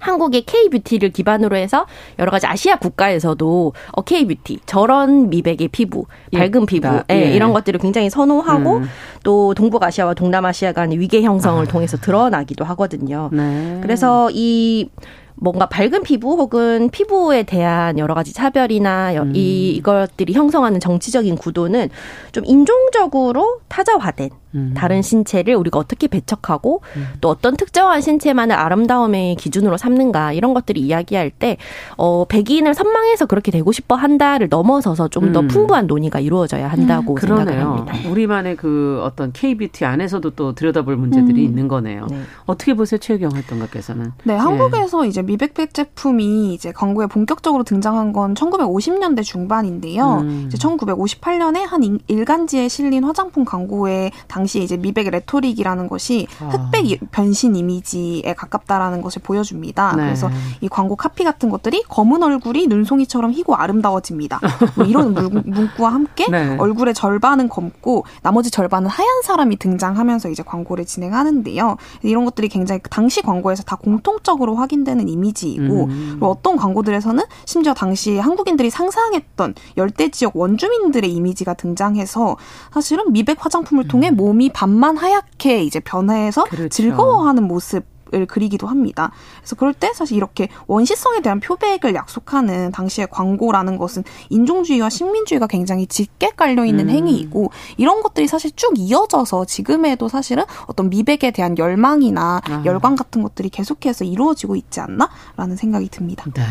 [0.00, 1.86] 한국의 K-뷰티를 기반으로 해서
[2.18, 7.34] 여러 가지 아시아 국가에서도 어, K-뷰티, 저런 미백의 피부, 밝은 피부, 예, 예.
[7.34, 8.88] 이런 것들을 굉장히 선호하고 음.
[9.22, 11.68] 또 동북아시아와 동남아시아 간의 위계 형성을 아.
[11.68, 13.28] 통해서 드러나기도 하거든요.
[13.32, 13.78] 네.
[13.82, 14.88] 그래서 이
[15.36, 19.32] 뭔가 밝은 피부 혹은 피부에 대한 여러 가지 차별이나 음.
[19.34, 21.88] 이 이것들이 형성하는 정치적인 구도는
[22.32, 24.74] 좀 인종적으로 타자화된 음.
[24.76, 27.06] 다른 신체를 우리가 어떻게 배척하고 음.
[27.20, 31.56] 또 어떤 특정한 신체만을 아름다움의 기준으로 삼는가 이런 것들을 이야기할 때
[31.96, 35.48] 어, 백인을 선망해서 그렇게 되고 싶어 한다를 넘어서서 좀더 음.
[35.48, 37.94] 풍부한 논의가 이루어져야 한다고 음, 생각을 합니다.
[38.08, 41.46] 우리만의 그 어떤 K-뷰티 안에서도 또 들여다볼 문제들이 음.
[41.46, 42.06] 있는 거네요.
[42.10, 42.20] 네.
[42.46, 44.12] 어떻게 보세요, 최유경 활동가께서는?
[44.24, 45.08] 네, 한국에서 예.
[45.08, 50.18] 이제 미백백 제품이 이제 광고에 본격적으로 등장한 건 1950년대 중반인데요.
[50.20, 50.44] 음.
[50.46, 56.48] 이제 1958년에 한 일간지에 실린 화장품 광고에 당시 이제 미백 레토릭이라는 것이 아.
[56.48, 59.96] 흑백 변신 이미지에 가깝다라는 것을 보여줍니다.
[59.96, 60.04] 네.
[60.04, 64.40] 그래서 이 광고 카피 같은 것들이 검은 얼굴이 눈송이처럼 희고 아름다워집니다.
[64.76, 66.56] 뭐 이런 문구와 함께 네.
[66.58, 71.76] 얼굴의 절반은 검고 나머지 절반은 하얀 사람이 등장하면서 이제 광고를 진행하는데요.
[72.02, 76.18] 이런 것들이 굉장히 당시 광고에서 다 공통적으로 확인되는 이미지이고 음.
[76.20, 82.36] 어떤 광고들에서는 심지어 당시 한국인들이 상상했던 열대 지역 원주민들의 이미지가 등장해서
[82.72, 84.29] 사실은 미백 화장품을 통해 모 음.
[84.30, 86.68] 몸이 반만 하얗게 이제 변해서 그렇죠.
[86.68, 89.12] 즐거워하는 모습 을 그리기도 합니다.
[89.38, 95.86] 그래서 그럴 때 사실 이렇게 원시성에 대한 표백을 약속하는 당시의 광고라는 것은 인종주의와 식민주의가 굉장히
[95.86, 96.90] 짙게 깔려 있는 음.
[96.90, 102.62] 행위이고 이런 것들이 사실 쭉 이어져서 지금에도 사실은 어떤 미백에 대한 열망이나 아.
[102.66, 106.24] 열광 같은 것들이 계속해서 이루어지고 있지 않나라는 생각이 듭니다.
[106.34, 106.42] 네.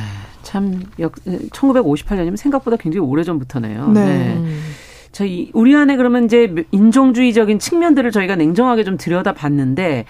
[0.44, 3.90] 참 1958년이면 생각보다 굉장히 오래 전부터네요.
[3.90, 4.06] 네.
[4.06, 4.60] 네.
[5.12, 10.06] 저희 우리 안에 그러면 이제 인종주의적인 측면들을 저희가 냉정하게 좀 들여다봤는데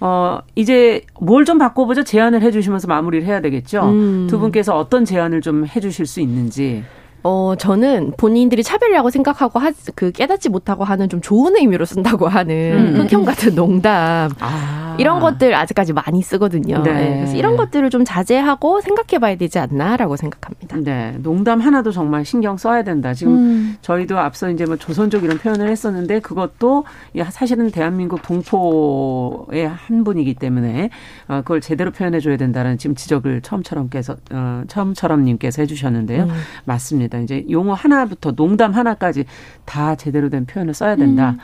[0.00, 3.82] 어 이제 뭘 좀 바꿔보자 제안을 해주시면서 마무리를 해야 되겠죠.
[3.84, 4.26] 음.
[4.28, 6.82] 두 분께서 어떤 제안을 좀 해주실 수 있는지.
[7.22, 12.96] 어, 저는 본인들이 차별이라고 생각하고 하, 그 깨닫지 못하고 하는 좀 좋은 의미로 쓴다고 하는
[12.96, 13.00] 음.
[13.00, 14.30] 흑형 같은 농담.
[14.40, 14.96] 아.
[14.98, 16.82] 이런 것들 아직까지 많이 쓰거든요.
[16.82, 16.92] 네.
[16.92, 17.14] 네.
[17.16, 20.76] 그래서 이런 것들을 좀 자제하고 생각해 봐야 되지 않나라고 생각합니다.
[20.80, 21.16] 네.
[21.22, 23.14] 농담 하나도 정말 신경 써야 된다.
[23.14, 23.76] 지금 음.
[23.80, 26.84] 저희도 앞서 이제 뭐 조선족 이런 표현을 했었는데 그것도
[27.30, 30.90] 사실은 대한민국 동포의 한 분이기 때문에
[31.28, 36.24] 어, 그걸 제대로 표현해 줘야 된다는 지금 지적을 처음처럼께서 어, 처음처럼님께서 해주셨는데요.
[36.24, 36.30] 음.
[36.64, 37.11] 맞습니다.
[37.20, 39.24] 이제 용어 하나부터 농담 하나까지
[39.64, 41.30] 다 제대로 된 표현을 써야 된다.
[41.30, 41.38] 음.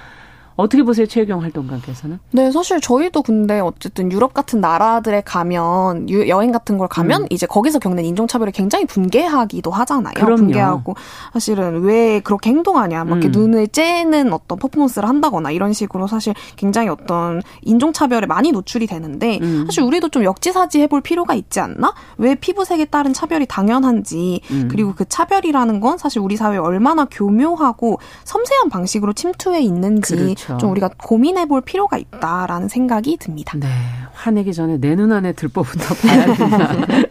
[0.59, 2.19] 어떻게 보세요, 최혜경 활동가께서는?
[2.33, 7.27] 네, 사실 저희도 근데 어쨌든 유럽 같은 나라들에 가면 여행 같은 걸 가면 음.
[7.31, 10.15] 이제 거기서 겪는 인종차별을 굉장히 분개하기도 하잖아요.
[10.15, 10.37] 그럼요.
[10.37, 10.97] 분개하고
[11.33, 13.41] 사실은 왜 그렇게 행동하냐, 막 이렇게 음.
[13.41, 19.65] 눈을 째는 어떤 퍼포먼스를 한다거나 이런 식으로 사실 굉장히 어떤 인종차별에 많이 노출이 되는데 음.
[19.67, 21.95] 사실 우리도 좀 역지사지 해볼 필요가 있지 않나?
[22.17, 24.67] 왜 피부색에 따른 차별이 당연한지 음.
[24.69, 30.48] 그리고 그 차별이라는 건 사실 우리 사회에 얼마나 교묘하고 섬세한 방식으로 침투해 있는지 그렇죠.
[30.49, 30.59] 그렇죠.
[30.59, 33.57] 좀 우리가 고민해 볼 필요가 있다라는 생각이 듭니다.
[33.59, 33.69] 네.
[34.13, 36.73] 화내기 전에 내 눈 안에 들보부터 봐야 된다.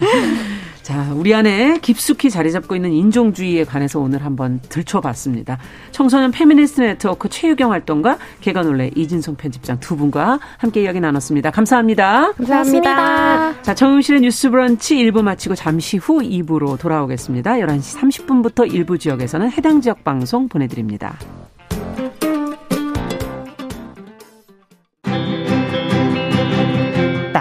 [0.83, 5.57] 자, 우리 안에 깊숙이 자리 잡고 있는 인종주의에 관해서 오늘 한번 들춰봤습니다.
[5.91, 11.51] 청소년 페미니스트 네트워크 최유경 활동가 계간홀로 이진송 편집장 두 분과 함께 이야기 나눴습니다.
[11.51, 12.31] 감사합니다.
[12.33, 13.61] 감사합니다.
[13.63, 17.53] 자, 정용실의 뉴스 브런치 1부 마치고 잠시 후 2부로 돌아오겠습니다.
[17.55, 21.17] 11시 30분부터 일부 지역에서는 해당 지역 방송 보내드립니다.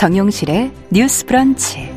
[0.00, 1.92] 정용실의 뉴스 브런치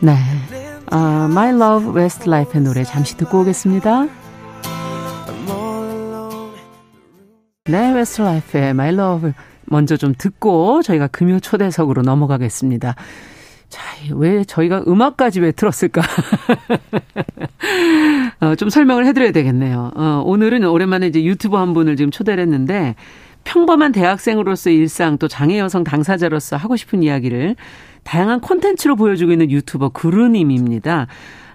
[0.00, 0.16] 네.
[0.86, 4.21] 아, My Love Westlife의 노래 잠시 듣고 오겠습니다.
[7.64, 9.32] 네, Westlife의 My Love
[9.66, 12.96] 먼저 좀 듣고 저희가 금요 초대석으로 넘어가겠습니다.
[13.68, 13.80] 자,
[14.16, 16.02] 왜 저희가 음악까지 왜 들었을까?
[18.40, 19.92] 어, 좀 설명을 해드려야 되겠네요.
[19.94, 22.96] 어, 오늘은 오랜만에 이제 유튜버 한 분을 지금 초대를 했는데
[23.44, 27.54] 평범한 대학생으로서의 일상 또 장애 여성 당사자로서 하고 싶은 이야기를
[28.02, 31.06] 다양한 콘텐츠로 보여주고 있는 유튜버 구루님입니다.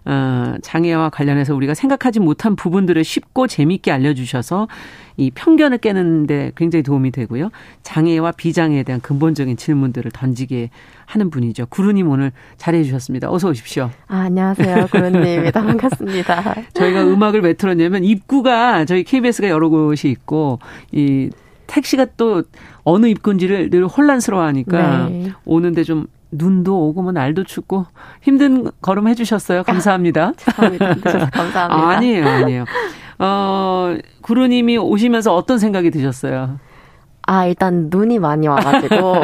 [0.10, 4.70] 어, 장애와 관련해서 우리가 생각하지 못한 부분들을 쉽고 재미있게 알려주셔서
[5.18, 7.50] 이 편견을 깨는데 굉장히 도움이 되고요.
[7.84, 10.70] 장애와 비장애에 대한 근본적인 질문들을 던지게
[11.06, 11.66] 하는 분이죠.
[11.66, 13.30] 구루님 오늘 잘해 주셨습니다.
[13.30, 13.90] 어서 오십시오.
[14.08, 14.88] 아, 안녕하세요.
[14.92, 15.62] 구루님입니다.
[15.62, 16.56] 반갑습니다.
[16.74, 20.60] 저희가 음악을 왜 틀었냐면 입구가 저희 KBS가 여러 곳이 있고
[20.94, 21.30] 이
[21.66, 22.44] 택시가 또
[22.84, 25.32] 어느 입구인지를 늘 혼란스러워하니까 네.
[25.44, 27.86] 오는데 좀 눈도 오고 뭐 날도 춥고
[28.22, 29.64] 힘든 걸음 해주셨어요.
[29.64, 30.34] 감사합니다.
[30.56, 31.30] 감사합니다.
[31.32, 31.90] 감사합니다.
[31.90, 32.66] 아니에요, 아니에요.
[33.20, 36.60] 어, 구루님이 오시면서 어떤 생각이 드셨어요?
[37.30, 39.16] 아, 일단 눈이 많이 와가지고,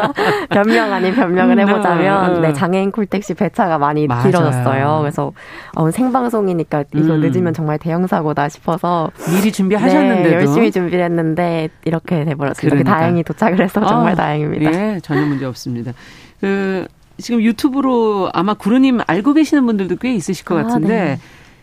[0.48, 2.40] 변명 아닌 변명을 음, 해보자면, 음.
[2.40, 4.22] 네, 장애인 콜택시 배차가 많이 맞아요.
[4.22, 4.98] 길어졌어요.
[5.02, 5.32] 그래서,
[5.76, 7.20] 어, 생방송이니까 이거 음.
[7.20, 9.10] 늦으면 정말 대형사고다 싶어서.
[9.30, 10.28] 미리 준비하셨는데도.
[10.30, 12.76] 네, 열심히 준비를 했는데, 이렇게 돼버렸습니다.
[12.76, 12.96] 그러니까.
[12.96, 14.72] 다행히 도착을 해서 정말 아, 다행입니다.
[14.72, 15.92] 예, 전혀 문제 없습니다.
[16.40, 16.86] 그,
[17.18, 21.18] 지금 유튜브로 아마 구루님 알고 계시는 분들도 꽤 있으실 것 아, 같은데, 네.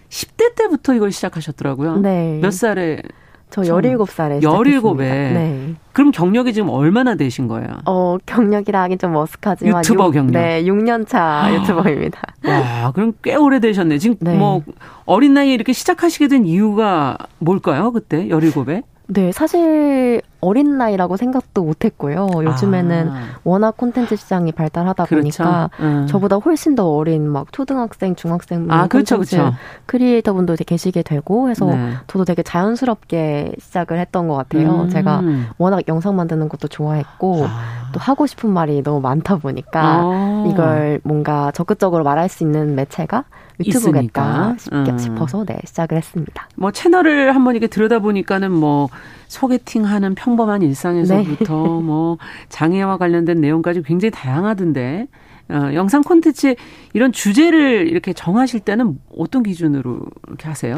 [0.09, 1.97] 10대 때부터 이걸 시작하셨더라고요.
[1.97, 2.39] 네.
[2.41, 3.01] 몇 살에?
[3.49, 4.97] 저 17살에 17에.
[4.97, 5.75] 네.
[5.93, 7.67] 그럼 경력이 지금 얼마나 되신 거예요?
[7.85, 10.31] 어, 경력이라 하긴 좀 머쓱하지만 유튜버 6, 경력.
[10.31, 11.53] 네, 6년 차 아.
[11.53, 12.21] 유튜버입니다.
[12.45, 13.99] 와, 그럼 꽤 오래 되셨네.
[13.99, 14.35] 지금 네.
[14.35, 14.61] 뭐
[15.05, 17.91] 어린 나이에 이렇게 시작하시게 된 이유가 뭘까요?
[17.91, 18.83] 그때 17에?
[19.09, 22.27] 네, 사실 어린 나이라고 생각도 못했고요.
[22.43, 23.23] 요즘에는 아.
[23.43, 25.43] 워낙 콘텐츠 시장이 발달하다 그렇죠.
[25.43, 26.07] 보니까 음.
[26.07, 29.53] 저보다 훨씬 더 어린 막 초등학생, 중학생 아, 그렇죠, 그렇죠.
[29.85, 31.93] 크리에이터분도 계시게 되고 해서 네.
[32.07, 34.83] 저도 되게 자연스럽게 시작을 했던 것 같아요.
[34.83, 34.89] 음.
[34.89, 35.21] 제가
[35.57, 37.89] 워낙 영상 만드는 것도 좋아했고 아.
[37.93, 40.45] 또 하고 싶은 말이 너무 많다 보니까 아.
[40.51, 43.23] 이걸 뭔가 적극적으로 말할 수 있는 매체가
[43.59, 44.97] 유튜브겠다 음.
[44.97, 46.47] 싶어서 네 시작을 했습니다.
[46.55, 48.89] 뭐 채널을 한번 이렇게 들여다 보니까는 뭐
[49.27, 51.69] 소개팅하는 평범한 일상에서부터 네.
[51.83, 52.17] 뭐
[52.49, 55.07] 장애와 관련된 내용까지 굉장히 다양하던데
[55.49, 56.55] 어, 영상 콘텐츠
[56.93, 60.77] 이런 주제를 이렇게 정하실 때는 어떤 기준으로 이렇게 하세요?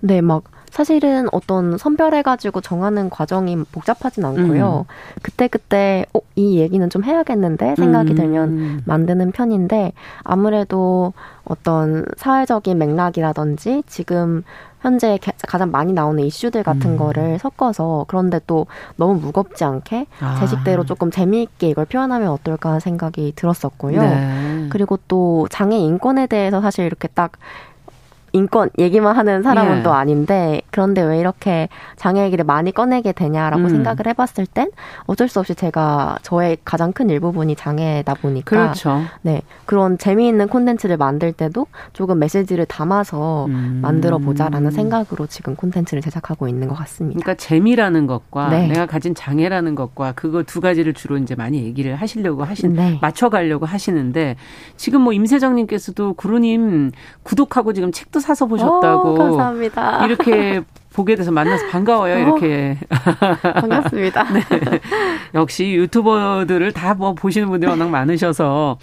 [0.00, 4.86] 네, 막 사실은 어떤 선별해가지고 정하는 과정이 복잡하진 않고요.
[4.88, 4.94] 음.
[5.22, 8.16] 그때그때, 어, 이 얘기는 좀 해야겠는데 생각이 음.
[8.16, 9.92] 들면 만드는 편인데,
[10.24, 11.12] 아무래도,
[11.44, 14.42] 어떤 사회적인 맥락이라든지 지금
[14.80, 16.96] 현재 가장 많이 나오는 이슈들 같은 음.
[16.98, 20.36] 거를 섞어서 그런데 또 너무 무겁지 않게 아.
[20.38, 24.00] 제 식대로 조금 재미있게 이걸 표현하면 어떨까 생각이 들었었고요.
[24.00, 24.66] 네.
[24.70, 27.32] 그리고 또 장애 인권에 대해서 사실 이렇게 딱
[28.38, 29.82] 인권 얘기만 하는 사람은 예.
[29.82, 33.68] 또 아닌데 그런데 왜 이렇게 장애 얘기를 많이 꺼내게 되냐라고 음.
[33.68, 34.70] 생각을 해봤을 땐
[35.06, 39.02] 어쩔 수 없이 제가 저의 가장 큰 일부분이 장애다 보니까 그렇죠.
[39.22, 43.80] 네 그런 재미있는 콘텐츠를 만들 때도 조금 메시지를 담아서 음.
[43.82, 47.20] 만들어 보자라는 생각으로 지금 콘텐츠를 제작하고 있는 것 같습니다.
[47.20, 48.68] 그러니까 재미라는 것과 네.
[48.68, 52.98] 내가 가진 장애라는 것과 그거 두 가지를 주로 이제 많이 얘기를 하시려고 하신 네.
[53.02, 54.36] 맞춰가려고 하시는데
[54.76, 59.12] 지금 뭐 임세정님께서도 구루님 구독하고 지금 책도 사서 보셨다고.
[59.12, 60.04] 오, 감사합니다.
[60.04, 60.60] 이렇게
[60.92, 62.14] 보게 돼서 만나서 반가워요.
[62.14, 62.76] 어, 이렇게.
[63.42, 64.24] 반갑습니다.
[64.32, 64.42] 네.
[65.34, 68.76] 역시 유튜버들을 다 뭐 보시는 분들이 워낙 많으셔서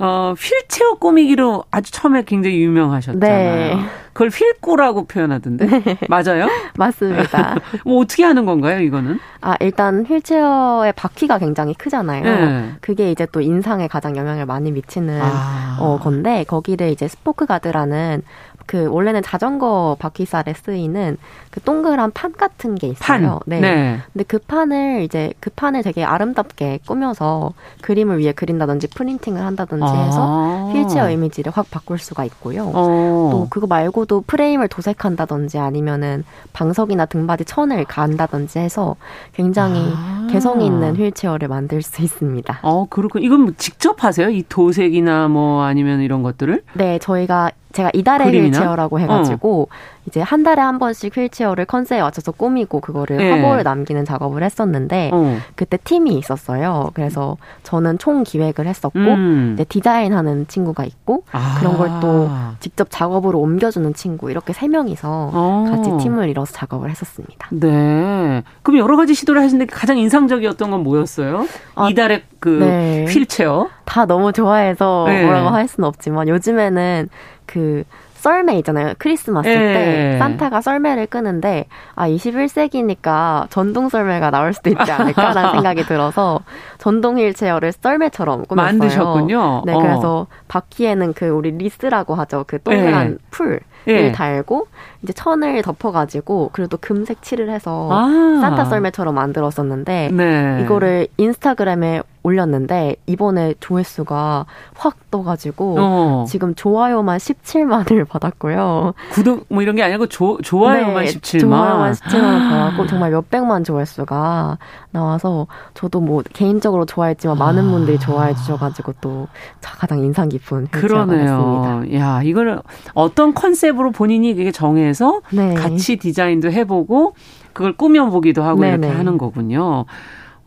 [0.00, 3.18] 어, 휠체어 꾸미기로 아주 처음에 굉장히 유명하셨잖아요.
[3.20, 3.76] 네.
[4.12, 5.66] 그걸 휠꾸라고 표현하던데.
[5.66, 5.98] 네.
[6.08, 6.48] 맞아요?
[6.76, 7.56] 맞습니다.
[7.84, 9.18] 뭐 어떻게 하는 건가요, 이거는?
[9.40, 12.22] 아, 일단 휠체어의 바퀴가 굉장히 크잖아요.
[12.22, 12.70] 네.
[12.80, 15.78] 그게 이제 또 인상에 가장 영향을 많이 미치는 아.
[15.80, 18.22] 어, 건데 거기를 이제 스포크 가드라는
[18.68, 21.16] 그 원래는 자전거 바퀴살에 쓰이는
[21.50, 23.18] 그 동그란 판 같은 게 있어요.
[23.18, 23.38] 판.
[23.46, 23.60] 네.
[23.60, 23.98] 네.
[24.12, 30.04] 근데 그 판을 이제 그 판을 되게 아름답게 꾸며서 그림을 위에 그린다든지 프린팅을 한다든지 아.
[30.04, 32.70] 해서 휠체어 이미지를 확 바꿀 수가 있고요.
[32.74, 33.30] 어.
[33.32, 38.96] 또 그거 말고도 프레임을 도색한다든지 아니면은 방석이나 등받이 천을 간다든지 해서
[39.32, 40.26] 굉장히 아.
[40.30, 42.58] 개성 있는 휠체어를 만들 수 있습니다.
[42.60, 43.22] 어, 그렇군.
[43.22, 44.28] 이건 뭐 직접 하세요?
[44.28, 46.64] 이 도색이나 뭐 아니면 이런 것들을?
[46.74, 49.74] 네, 저희가 제가 이달의 휠체어라고 해가지고 어.
[50.06, 53.30] 이제 한 달에 한 번씩 휠체어를 컨셉에 맞춰서 꾸미고 그거를 네.
[53.30, 55.36] 화보를 남기는 작업을 했었는데 어.
[55.54, 56.90] 그때 팀이 있었어요.
[56.94, 59.50] 그래서 저는 총 기획을 했었고 음.
[59.54, 61.56] 이제 디자인하는 친구가 있고 아.
[61.58, 62.28] 그런 걸 또
[62.60, 65.66] 직접 작업으로 옮겨주는 친구 이렇게 세 명이서 어.
[65.70, 67.48] 같이 팀을 이뤄서 작업을 했었습니다.
[67.50, 68.42] 네.
[68.62, 71.46] 그럼 여러 가지 시도를 하시는데 가장 인상적이었던 건 뭐였어요?
[71.74, 73.06] 아, 이달의 그 네.
[73.08, 75.24] 휠체어 다 너무 좋아해서 네.
[75.24, 77.08] 뭐라고 할 수는 없지만 요즘에는
[77.48, 77.82] 그
[78.18, 78.94] 썰매 있잖아요.
[78.98, 79.52] 크리스마스 예.
[79.54, 86.40] 때 산타가 썰매를 끄는데 아 21세기니까 전동 썰매가 나올 수도 있지 않을까라는 생각이 들어서
[86.78, 88.66] 전동 휠체어를 썰매처럼 꾸몄어요.
[88.66, 89.62] 만드셨군요.
[89.66, 89.78] 네, 어.
[89.80, 92.44] 그래서 바퀴에는 그 우리 리스라고 하죠.
[92.46, 93.16] 그 동그란 예.
[93.30, 94.12] 풀 예.
[94.12, 94.66] 달고
[95.02, 98.38] 이제 천을 덮어가지고 그래도 금색 칠을 해서 아.
[98.40, 100.60] 산타 썰매처럼 만들었었는데 네.
[100.62, 106.24] 이거를 인스타그램에 올렸는데 이번에 조회수가 확 떠가지고 어.
[106.28, 108.92] 지금 좋아요만 17만을 받았고요.
[109.10, 111.40] 구독 뭐 이런 게 아니고 조, 좋아요만 네, 17만.
[111.40, 114.58] 좋아요만 17만을 받았고 정말 몇백만 조회수가
[114.90, 117.70] 나와서 저도 뭐 개인적으로 좋아했지만 많은 아.
[117.70, 119.26] 분들이 좋아해 주셔가지고 또
[119.60, 121.84] 가장 인상 깊은 그러네요.
[121.94, 122.60] 야 이거는
[122.94, 125.54] 어떤 컨셉으로 본인이 그게 정해서 네.
[125.54, 127.14] 같이 디자인도 해보고
[127.52, 128.86] 그걸 꾸며보기도 하고 네네.
[128.86, 129.86] 이렇게 하는 거군요.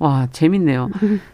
[0.02, 0.90] 와, 재밌네요.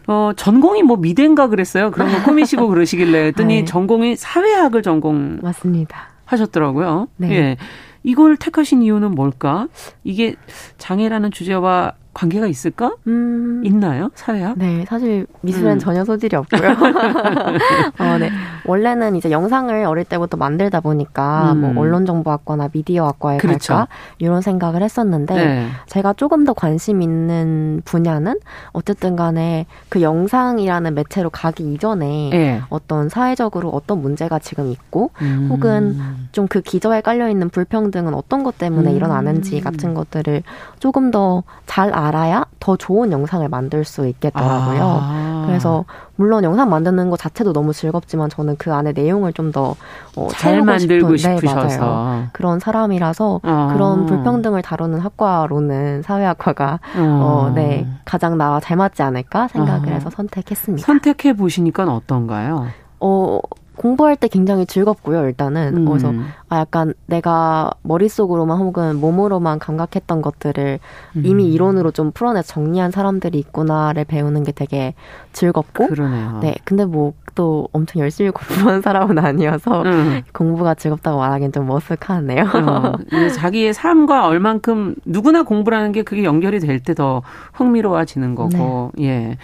[0.08, 1.90] 어, 전공이 뭐 미대인가 그랬어요.
[1.90, 3.64] 그런 거 꾸미시고 그러시길래 했더니 네.
[3.64, 5.38] 전공이 사회학을 전공.
[5.40, 6.10] 맞습니다.
[6.26, 7.08] 하셨더라고요.
[7.16, 7.30] 네.
[7.30, 7.56] 예.
[8.02, 9.68] 이걸 택하신 이유는 뭘까?
[10.04, 10.34] 이게
[10.76, 12.96] 장애라는 주제와 관계가 있을까?
[13.06, 13.62] 음.
[13.64, 14.10] 있나요?
[14.16, 14.58] 사회학?
[14.58, 15.78] 네, 사실 미술엔 음.
[15.78, 16.70] 전혀 소질이 없고요.
[18.00, 18.28] 어, 네.
[18.64, 21.60] 원래는 이제 영상을 어릴 때부터 만들다 보니까 음.
[21.60, 23.74] 뭐 언론정보학과나 미디어학과에 그렇죠.
[23.74, 25.68] 갈까 이런 생각을 했었는데 네.
[25.86, 28.40] 제가 조금 더 관심 있는 분야는
[28.72, 32.60] 어쨌든 간에 그 영상이라는 매체로 가기 이전에 네.
[32.68, 35.48] 어떤 사회적으로 어떤 문제가 지금 있고 음.
[35.50, 36.00] 혹은
[36.32, 38.96] 좀 그 기저에 깔려 있는 불평등은 어떤 것 때문에 음.
[38.96, 40.42] 일어나는지 같은 것들을
[40.78, 44.80] 조금 더 잘 알아야 더 좋은 영상을 만들 수 있겠더라고요.
[44.82, 45.44] 아.
[45.46, 45.84] 그래서
[46.16, 49.76] 물론 영상 만드는 것 자체도 너무 즐겁지만 저는 그 안에 내용을 좀더
[50.16, 53.70] 어, 잘 만들고 싶은, 네, 싶으셔서 네, 그런 사람이라서 아.
[53.72, 57.00] 그런 불평등을 다루는 학과로는 사회학과가 어.
[57.00, 59.92] 어, 네 가장 나와 잘 맞지 않을까 생각을 아.
[59.92, 60.84] 해서 선택했습니다.
[60.84, 62.66] 선택해 보시니까 어떤가요?
[63.00, 63.40] 어
[63.78, 65.76] 공부할 때 굉장히 즐겁고요, 일단은.
[65.78, 65.84] 음.
[65.86, 66.12] 그래서,
[66.48, 70.78] 아, 약간 내가 머릿속으로만 혹은 몸으로만 감각했던 것들을
[71.16, 71.22] 음.
[71.24, 74.94] 이미 이론으로 좀 풀어내 정리한 사람들이 있구나를 배우는 게 되게
[75.32, 75.86] 즐겁고.
[75.86, 76.40] 그러네요.
[76.42, 76.56] 네.
[76.64, 80.22] 근데 뭐, 또 엄청 열심히 공부한 사람은 아니어서 음.
[80.32, 82.68] 공부가 즐겁다고 말하기엔 좀 머쓱하네요.
[82.68, 82.92] 어,
[83.38, 89.04] 자기의 삶과 얼만큼 누구나 공부라는 게 그게 연결이 될 때 더 흥미로워지는 거고, 네.
[89.04, 89.38] 예.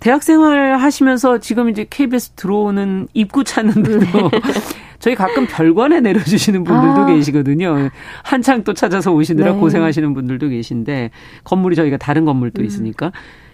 [0.00, 4.30] 대학 생활 하시면서 지금 이제 KBS 들어오는 입구 찾는데도 네.
[4.98, 7.06] 저희 가끔 별관에 내려주시는 분들도 아.
[7.06, 7.90] 계시거든요.
[8.22, 9.58] 한창 또 찾아서 오시느라 네.
[9.58, 11.10] 고생하시는 분들도 계신데
[11.44, 12.66] 건물이 저희가 다른 건물도 음.
[12.66, 13.12] 있으니까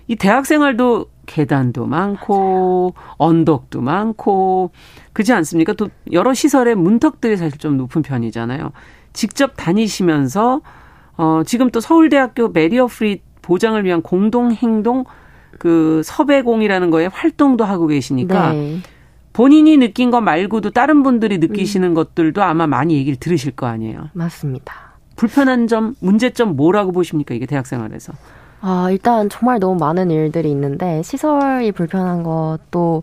[0.08, 4.72] 이 대학 생활도 계단도 많고 언덕도 많고
[5.12, 5.72] 그렇지 않습니까?
[5.74, 8.72] 또 여러 시설의 문턱들이 사실 좀 높은 편이잖아요.
[9.12, 10.60] 직접 다니시면서
[11.16, 15.04] 어 지금 또 서울대학교 barrier free 보장을 위한 공동 행동
[15.58, 18.78] 그 섭외공이라는 거에 활동도 하고 계시니까 네.
[19.32, 21.94] 본인이 느낀 것 말고도 다른 분들이 느끼시는 음.
[21.94, 24.08] 것들도 아마 많이 얘기를 들으실 거 아니에요.
[24.12, 24.92] 맞습니다.
[25.16, 27.34] 불편한 점, 문제점 뭐라고 보십니까?
[27.34, 28.12] 이게 대학 생활에서.
[28.60, 33.02] 아, 일단 정말 너무 많은 일들이 있는데 시설이 불편한 것도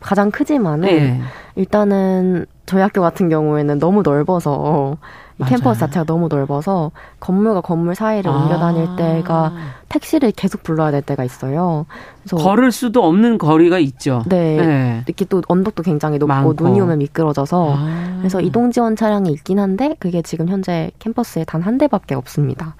[0.00, 1.20] 가장 크지만은 네.
[1.54, 4.96] 일단은 저희 학교 같은 경우에는 너무 넓어서
[5.44, 8.34] 캠퍼스 자체가 너무 넓어서 건물과 건물 사이를 아.
[8.34, 9.52] 옮겨 다닐 때가
[9.90, 11.84] 택시를 계속 불러야 될 때가 있어요.
[12.22, 14.22] 그래서 걸을 수도 없는 거리가 있죠.
[14.26, 14.56] 네.
[14.56, 15.02] 네.
[15.06, 16.54] 이렇게 또 언덕도 굉장히 높고 많고.
[16.54, 18.16] 눈이 오면 미끄러져서 아.
[18.18, 22.74] 그래서 이동 지원 차량이 있긴 한데 그게 지금 현재 캠퍼스에 단 한 대밖에 없습니다.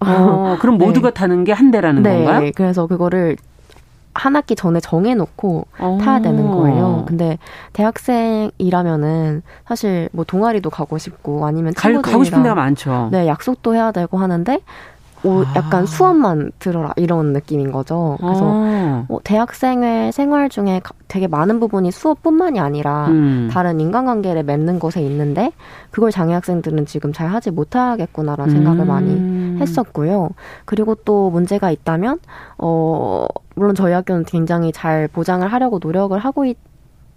[0.00, 1.14] 어, 그럼 모두가 네.
[1.14, 2.40] 타는 게 한 대라는 네, 건가요?
[2.40, 2.50] 네.
[2.52, 3.36] 그래서 그거를
[4.14, 5.98] 한 학기 전에 정해놓고 오.
[5.98, 7.04] 타야 되는 거예요.
[7.06, 7.38] 근데
[7.72, 13.08] 대학생이라면은 사실 뭐 동아리도 가고 싶고 아니면 친구들이랑 가고 싶은 데가 많죠.
[13.12, 14.60] 네, 약속도 해야 되고 하는데
[15.24, 15.52] 오, 아.
[15.56, 18.16] 약간 수업만 들어라 이런 느낌인 거죠.
[18.20, 19.06] 그래서 아.
[19.08, 23.48] 어, 대학생의 생활 중에 되게 많은 부분이 수업뿐만이 아니라 음.
[23.50, 25.52] 다른 인간관계를 맺는 것에 있는데
[25.90, 28.86] 그걸 장애 학생들은 지금 잘 하지 못하겠구나라는 생각을 음.
[28.86, 30.30] 많이 했었고요.
[30.64, 32.18] 그리고 또 문제가 있다면
[32.58, 36.56] 어 물론 저희 학교는 굉장히 잘 보장을 하려고 노력을 하고 있,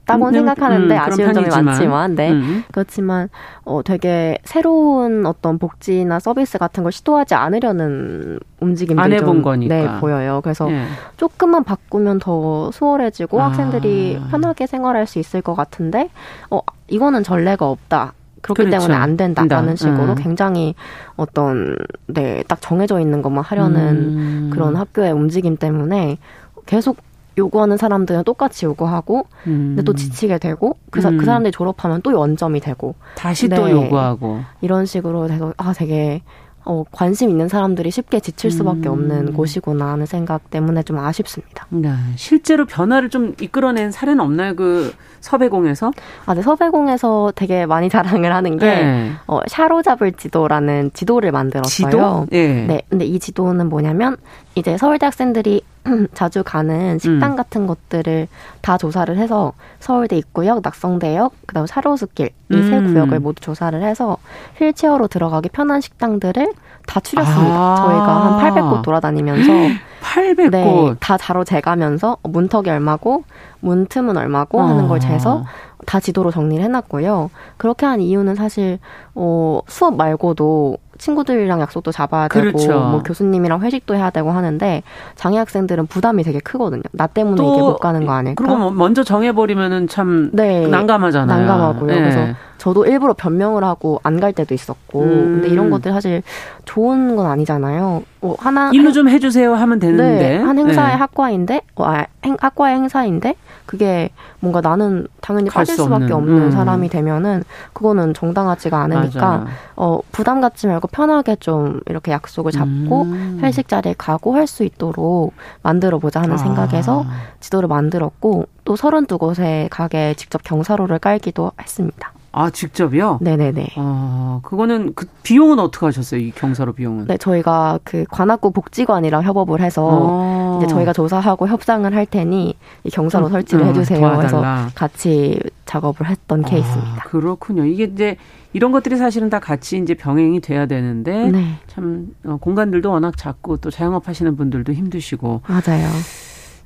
[0.04, 2.32] 있다고 음, 생각하는데 음, 아쉬운 점이 많지만, 네.
[2.32, 2.64] 음.
[2.72, 3.30] 그렇지만,
[3.64, 9.76] 어, 되게 새로운 어떤 복지나 서비스 같은 걸 시도하지 않으려는 움직임들이 좀, 거니까.
[9.76, 10.42] 네, 보여요.
[10.44, 10.86] 그래서 네.
[11.18, 13.48] 조금만 바꾸면 더 수월해지고 아.
[13.48, 16.10] 학생들이 편하게 생활할 수 있을 것 같은데,
[16.50, 18.14] 어, 이거는 전례가 없다.
[18.42, 18.80] 그렇기 그렇죠.
[18.88, 20.16] 때문에 안 된다라는 식으로 음.
[20.16, 20.74] 굉장히
[21.16, 21.78] 어떤
[22.08, 24.50] 네 딱 정해져 있는 것만 하려는 음.
[24.52, 26.18] 그런 학교의 움직임 때문에
[26.66, 26.98] 계속
[27.38, 29.76] 요구하는 사람들은 똑같이 요구하고 음.
[29.76, 31.18] 근데 또 지치게 되고 그, 음.
[31.18, 33.56] 그 사람들이 졸업하면 또 원점이 되고 다시 네.
[33.56, 36.22] 또 요구하고 이런 식으로 돼서 아 되게
[36.64, 38.94] 어, 관심 있는 사람들이 쉽게 지칠 수밖에 음.
[38.94, 41.66] 없는 곳이구나 하는 생각 때문에 좀 아쉽습니다.
[41.70, 41.92] 네.
[42.16, 44.56] 실제로 변화를 좀 이끌어낸 사례는 없나요?
[44.56, 45.92] 그 섭외공에서?
[46.26, 46.42] 아, 네.
[46.42, 49.12] 섭외공에서 되게 많이 자랑을 하는 게, 네.
[49.28, 51.90] 어, 샤로 잡을 지도라는 지도를 만들었어요.
[51.90, 52.28] 지도?
[52.30, 52.66] 네.
[52.68, 52.82] 네.
[52.90, 54.18] 근데 이 지도는 뭐냐면,
[54.56, 55.64] 이제 서울대 학생들이
[56.14, 57.36] 자주 가는 식당 음.
[57.36, 58.28] 같은 것들을
[58.62, 62.94] 다 조사를 해서 서울대 입구역, 낙성대역, 그다음 사로수길 이세 음.
[62.94, 64.18] 구역을 모두 조사를 해서
[64.58, 66.54] 휠체어로 들어가기 편한 식당들을
[66.92, 67.56] 다 추렸습니다.
[67.56, 67.76] 아.
[67.78, 69.52] 저희가 한 800곳 돌아다니면서
[70.04, 73.24] 800곳 네, 다 자로 재가면서 문턱이 얼마고
[73.62, 74.68] 문틈은 얼마고 아.
[74.68, 75.46] 하는 걸 재서
[75.86, 77.30] 다 지도로 정리를 해놨고요.
[77.56, 78.80] 그렇게 한 이유는 사실
[79.16, 82.80] 어, 수업 말고도 친구들이랑 약속도 잡아야 되고 그렇죠.
[82.80, 84.84] 뭐 교수님이랑 회식도 해야 되고 하는데
[85.16, 86.84] 장애 학생들은 부담이 되게 크거든요.
[86.92, 88.44] 나 때문에 이게 못 가는 거 아닐까?
[88.44, 91.40] 그리고 뭐 먼저 정해버리면은 참 네, 난감하잖아요.
[91.40, 91.88] 난감하고요.
[91.88, 92.00] 네.
[92.00, 92.28] 그래서
[92.62, 95.10] 저도 일부러 변명을 하고 안 갈 때도 있었고 음.
[95.42, 96.22] 근데 이런 것들 사실
[96.66, 98.04] 좋은 건 아니잖아요.
[98.20, 100.96] 뭐 하나 일로 좀 해주세요 하면 되는데 네, 한 행사의 네.
[100.96, 103.34] 학과인데 어, 아, 행, 학과의 행사인데
[103.66, 104.10] 그게
[104.40, 106.52] 뭔가 나는 당연히 빠질 수 수밖에 없는, 없는 음.
[106.52, 107.44] 사람이 되면은
[107.74, 109.48] 그거는 정당하지가 않으니까 맞아요.
[109.76, 113.40] 어 부담 갖지 말고 편하게 좀 이렇게 약속을 잡고 음.
[113.42, 115.34] 회식 자리에 가고 할 수 있도록
[115.64, 116.38] 만들어 보자 하는 아.
[116.38, 117.06] 생각에서
[117.40, 122.12] 지도를 만들었고 또 32곳의 가게에 직접 경사로를 깔기도 했습니다.
[122.34, 123.20] 아, 직접이요?
[123.22, 123.72] 네네네.
[123.76, 126.22] 아, 그거는 그 비용은 어떻게 하셨어요?
[126.22, 127.08] 이 경사로 비용은?
[127.08, 130.58] 네, 저희가 그 관악구 복지관이랑 협업을 해서 아.
[130.58, 132.56] 이제 저희가 조사하고 협상을 할 테니
[132.86, 134.00] 이 경사로 음, 설치를 음, 해주세요.
[134.00, 134.56] 도와달라.
[134.64, 137.04] 해서 같이 작업을 했던 아, 케이스입니다.
[137.04, 137.66] 그렇군요.
[137.66, 138.16] 이게 이제
[138.54, 141.56] 이런 것들이 사실은 다 같이 이제 병행이 돼야 되는데 네.
[141.68, 145.90] 참 어, 공간들도 워낙 작고 또 자영업 하시는 분들도 힘드시고 맞아요.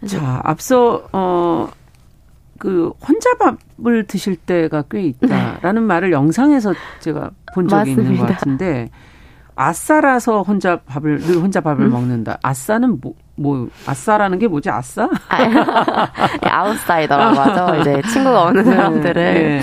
[0.07, 1.69] 자, 앞서 어
[2.59, 5.87] 그 혼자 밥을 드실 때가 꽤 있다라는 네.
[5.87, 8.01] 말을 영상에서 제가 본 적이 맞습니다.
[8.01, 8.89] 있는 것 같은데
[9.55, 11.91] 아싸라서 혼자 밥을 늘 혼자 밥을 음.
[11.91, 12.37] 먹는다.
[12.41, 14.69] 아싸는 뭐, 뭐 아싸라는 게 뭐지?
[14.69, 15.09] 아싸?
[15.29, 16.09] 아,
[16.41, 17.81] 아웃사이더라고 하죠.
[17.81, 19.61] 이제 친구가 없는 네, 사람들을 네.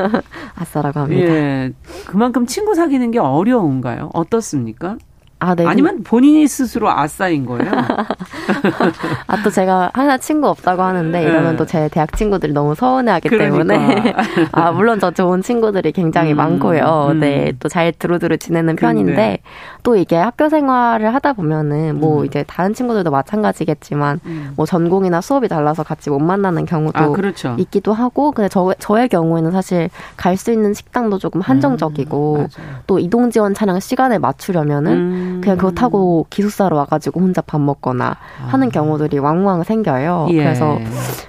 [0.56, 1.22] 아싸라고 합니다.
[1.32, 1.72] 예.
[2.06, 4.10] 그만큼 친구 사귀는 게 어려운가요?
[4.12, 4.96] 어떻습니까?
[5.40, 5.66] 아, 네.
[5.66, 7.70] 아니면 본인이 스스로 아싸인 거예요?
[9.26, 11.56] 아, 또 제가 하나 친구 없다고 하는데 이러면 네.
[11.56, 13.56] 또제 대학 친구들이 너무 서운해하기 그러니까.
[13.56, 14.14] 때문에
[14.52, 17.08] 아, 물론 저 좋은 친구들이 굉장히 음, 많고요.
[17.12, 17.20] 음.
[17.20, 19.38] 네, 또 잘 두루두루 지내는 편인데 근데.
[19.84, 22.26] 또 이게 학교 생활을 하다 보면은 뭐 음.
[22.26, 24.52] 이제 다른 친구들도 마찬가지겠지만 음.
[24.56, 27.54] 뭐 전공이나 수업이 달라서 같이 못 만나는 경우도 아, 그렇죠.
[27.58, 32.46] 있기도 하고 근데 저 저의 경우에는 사실 갈 수 있는 식당도 조금 한정적이고 음,
[32.86, 35.40] 또 이동 지원 차량 시간을 맞추려면은 음.
[35.40, 38.16] 그냥 그거 타고 기숙사로 와가지고 혼자 밥 먹거나
[38.48, 38.70] 하는 아.
[38.70, 40.28] 경우들이 왕왕 생겨요.
[40.30, 40.36] 예.
[40.36, 40.78] 그래서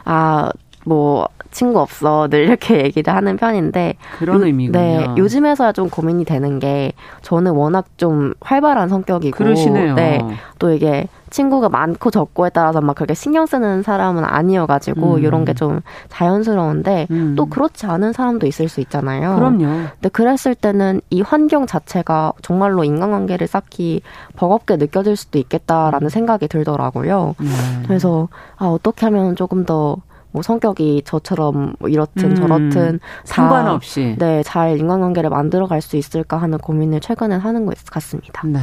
[0.05, 0.51] 아
[0.85, 4.79] 뭐 친구 없어 늘 이렇게 얘기를 하는 편인데 그런 의미군요.
[4.79, 9.95] 네, 요즘에서야 좀 고민이 되는 게 저는 워낙 좀 활발한 성격이고 그러시네요.
[9.95, 10.21] 네,
[10.59, 15.19] 또 이게 친구가 많고 적고에 따라서 막 그렇게 신경 쓰는 사람은 아니어가지고 음.
[15.19, 17.35] 이런 게 좀 자연스러운데 음.
[17.35, 19.35] 또 그렇지 않은 사람도 있을 수 있잖아요.
[19.35, 19.65] 그럼요.
[19.93, 24.01] 근데 그랬을 때는 이 환경 자체가 정말로 인간관계를 쌓기
[24.35, 26.09] 버겁게 느껴질 수도 있겠다라는 음.
[26.09, 27.35] 생각이 들더라고요.
[27.39, 27.47] 네.
[27.87, 28.27] 그래서
[28.57, 29.97] 아 어떻게 하면 조금 더
[30.31, 36.37] 뭐 성격이 저처럼 뭐 이렇든 음, 저렇든 상관없이 네, 잘 인간관계를 만들어 갈 수 있을까
[36.37, 38.41] 하는 고민을 최근에 하는 것 같습니다.
[38.47, 38.59] 네,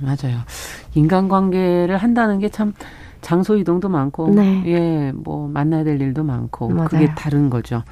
[0.00, 0.38] 맞아요.
[0.94, 2.72] 인간관계를 한다는 게 참
[3.20, 4.62] 장소 이동도 많고 네.
[4.66, 6.88] 예, 뭐 만나야 될 일도 많고 맞아요.
[6.88, 7.82] 그게 다른 거죠.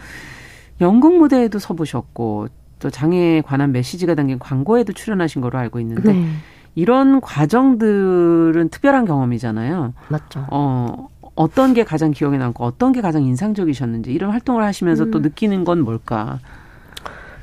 [0.81, 2.49] 연극 무대에도 서보셨고
[2.79, 6.29] 또 장애에 관한 메시지가 담긴 광고에도 출연하신 거로 알고 있는데 네.
[6.75, 9.93] 이런 과정들은 특별한 경험이잖아요.
[10.09, 10.47] 맞죠.
[10.51, 11.09] 어,
[11.39, 15.11] 어떤 게 가장 기억에 남고 어떤 게 가장 인상적이셨는지 이런 활동을 하시면서 음.
[15.13, 16.41] 또 느끼는 건 뭘까?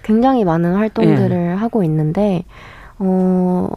[0.04, 1.54] 굉장히 많은 활동들을 예.
[1.54, 2.44] 하고 있는데
[3.00, 3.70] 어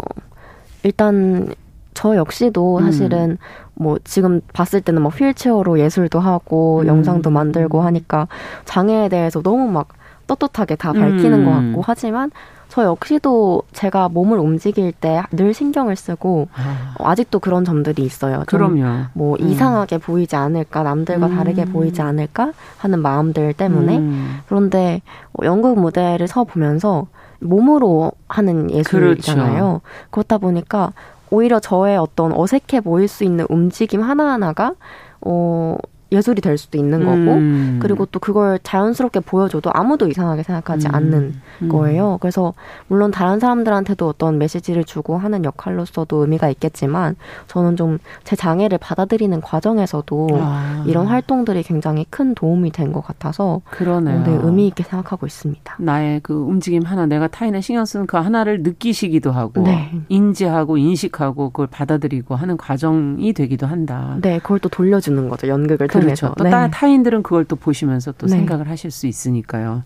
[0.83, 1.55] 일단
[1.95, 2.85] 저 역시도 음.
[2.85, 3.37] 사실은 음.
[3.75, 6.89] 뭐 지금 봤을 때는 뭐 휠체어로 예술도 하고 음.
[6.89, 8.27] 영상도 만들고 하니까
[8.65, 9.89] 장애에 대해서 너무 막
[10.29, 11.45] 떳떳하게 다 밝히는 음.
[11.45, 12.31] 것 같고 하지만
[12.69, 16.95] 저 역시도 제가 몸을 움직일 때 늘 신경을 쓰고 아.
[17.03, 18.45] 아직도 그런 점들이 있어요.
[18.47, 19.07] 그럼요.
[19.15, 19.49] 뭐 음.
[19.49, 21.37] 이상하게 보이지 않을까, 남들과 음.
[21.37, 24.39] 다르게 보이지 않을까 하는 마음들 때문에 음.
[24.47, 25.01] 그런데
[25.43, 27.07] 연극 무대를 서 보면서
[27.41, 29.55] 몸으로 하는 예술이잖아요.
[29.55, 29.81] 그렇죠.
[30.11, 30.93] 그렇다 보니까
[31.31, 34.75] 오히려 저의 어떤 어색해 보일 수 있는 움직임 하나하나가
[35.21, 35.77] 어
[36.11, 37.79] 예술이 될 수도 있는 거고 음.
[37.81, 40.95] 그리고 또 그걸 자연스럽게 보여줘도 아무도 이상하게 생각하지 음.
[40.95, 41.69] 않는 음.
[41.69, 42.19] 거예요.
[42.21, 42.55] 그래서
[42.87, 49.41] 물론 다른 사람들한테도 어떤 메시지를 주고 하는 역할로서도 의미가 있겠지만 저는 좀 제 장애를 받아들이는
[49.41, 50.85] 과정에서도 아.
[50.87, 54.23] 이런 활동들이 굉장히 큰 도움이 된 것 같아서 그러네요.
[54.25, 55.77] 네, 의미 있게 생각하고 있습니다.
[55.79, 59.93] 나의 그 움직임 하나 내가 타인의 신경 쓰는 그 하나를 느끼시기도 하고 네.
[60.09, 64.17] 인지하고 인식하고 그걸 받아들이고 하는 과정이 되기도 한다.
[64.23, 65.49] 네, 그걸 또 돌려주는 거죠.
[65.49, 66.35] 연극을 그렇죠.
[66.37, 66.71] 또 네.
[66.71, 68.33] 타인들은 그걸 또 보시면서 또 네.
[68.33, 69.83] 생각을 하실 수 있으니까요.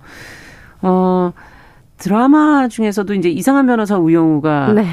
[0.82, 1.32] 어,
[1.98, 4.86] 드라마 중에서도 이제 이상한 변호사 우영우가 네.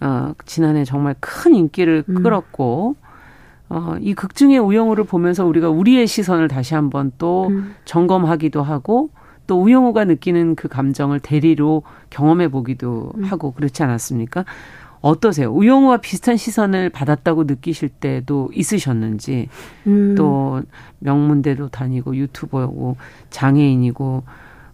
[0.00, 2.22] 어, 지난해 정말 큰 인기를 음.
[2.22, 2.96] 끌었고
[3.68, 7.74] 어, 이 극중의 우영우를 보면서 우리가 우리의 시선을 다시 한번 또 음.
[7.84, 9.10] 점검하기도 하고
[9.46, 13.24] 또 우영우가 느끼는 그 감정을 대리로 경험해 보기도 음.
[13.24, 14.44] 하고 그렇지 않았습니까?
[15.02, 15.50] 어떠세요?
[15.52, 19.48] 우영우와 비슷한 시선을 받았다고 느끼실 때도 있으셨는지
[19.86, 20.14] 음.
[20.16, 20.62] 또
[20.98, 22.96] 명문대도 다니고 유튜버고
[23.30, 24.22] 장애인이고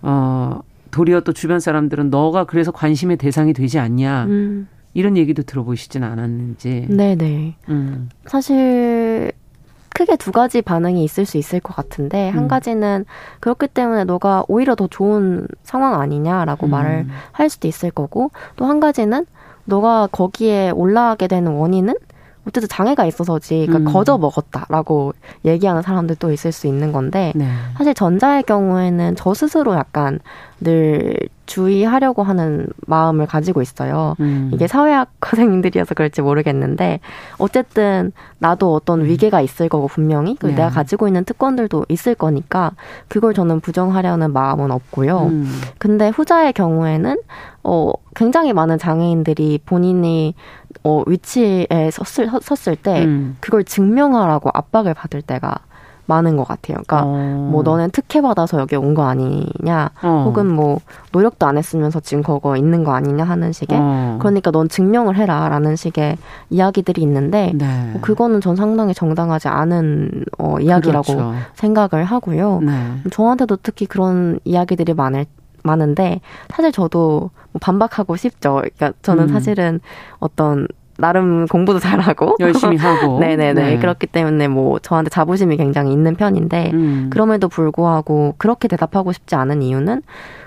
[0.03, 0.61] 어
[0.91, 4.69] 도리어 또 주변 사람들은 너가 그래서 관심의 대상이 되지 않냐 음.
[4.95, 6.87] 이런 얘기도 들어보시진 않았는지.
[6.91, 7.57] 네네.
[7.69, 8.09] 음.
[8.27, 9.31] 사실
[9.91, 12.49] 크게 두 가지 반응이 있을 수 있을 것 같은데 한 음.
[12.49, 13.05] 가지는
[13.41, 16.71] 그렇기 때문에 너가 오히려 더 좋은 상황 아니냐라고 음.
[16.71, 19.25] 말을 할 수도 있을 거고 또 한 가지는
[19.67, 21.95] 너가 거기에 올라가게 되는 원인은
[22.47, 23.93] 어쨌든 장애가 있어서지, 그러니까 음.
[23.93, 25.13] 거저 먹었다라고
[25.45, 27.49] 얘기하는 사람들도 있을 수 있는 건데, 네.
[27.77, 30.21] 사실 전자의 경우에는 저 스스로 약간
[30.61, 31.17] 늘
[31.47, 34.15] 주의하려고 하는 마음을 가지고 있어요.
[34.21, 34.51] 음.
[34.53, 37.01] 이게 사회학 선생님들이어서 그럴지 모르겠는데
[37.39, 39.05] 어쨌든 나도 어떤 음.
[39.07, 40.55] 위계가 있을 거고 분명히 그 네.
[40.55, 42.73] 내가 가지고 있는 특권들도 있을 거니까
[43.09, 45.27] 그걸 저는 부정하려는 마음은 없고요.
[45.27, 45.61] 음.
[45.79, 47.17] 근데 후자의 경우에는
[47.63, 50.35] 어 굉장히 많은 장애인들이 본인이
[50.87, 53.37] 어 위치에 섰을 섰을 때 음.
[53.41, 55.57] 그걸 증명하라고 압박을 받을 때가
[56.09, 56.77] 많은 것 같아요.
[56.87, 57.49] 그러니까 어.
[57.51, 60.23] 뭐 너는 특혜 받아서 여기 온 거 아니냐, 어.
[60.25, 60.79] 혹은 뭐
[61.11, 64.17] 노력도 안 했으면서 지금 거거 있는 거 아니냐 하는 식의 어.
[64.21, 66.17] 그러니까 넌 증명을 해라라는 식의
[66.51, 67.91] 이야기들이 있는데 네.
[67.91, 71.35] 뭐 그거는 전 상당히 정당하지 않은 어, 이야기라고 그렇죠.
[71.55, 72.61] 생각을 하고요.
[72.63, 72.73] 네.
[73.11, 75.27] 저한테도 특히 그런 이야기들이 많을
[75.67, 78.63] 많은데 사실 저도 뭐 반박하고 싶죠.
[78.63, 79.29] 그러니까 저는 음.
[79.29, 79.81] 사실은
[80.19, 80.67] 어떤
[80.99, 83.79] 나름 공부도 잘하고 열심히 하고 네네네 네.
[83.79, 87.11] 그렇기 때문에 뭐 저한테 자부심이 굉장히 있는 편인데 음.
[87.11, 90.03] 그럼에도 불구하고 그렇게 대답하고 싶지 않은 이유는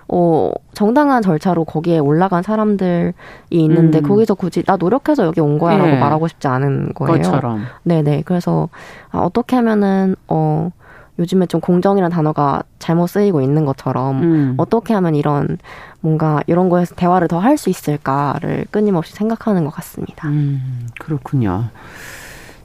[0.07, 3.13] 어 정당한 절차로 거기에 올라간 사람들이
[3.51, 4.03] 있는데 음.
[4.03, 5.99] 거기서 굳이 나 노력해서 여기 온 거야라고 네.
[5.99, 7.17] 말하고 싶지 않은 거예요.
[7.17, 7.65] 것처럼.
[7.83, 8.69] 네네 그래서
[9.11, 10.71] 아, 어떻게 하면은 어
[11.19, 14.53] 요즘에 좀 공정이라는 단어가 잘못 쓰이고 있는 것처럼 음.
[14.57, 15.57] 어떻게 하면 이런
[16.01, 20.29] 뭔가 이런 거에서 대화를 더 할 수 있을까를 끊임없이 생각하는 것 같습니다.
[20.29, 21.65] 음, 그렇군요.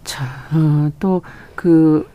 [0.05, 2.09] 자, 어, 또그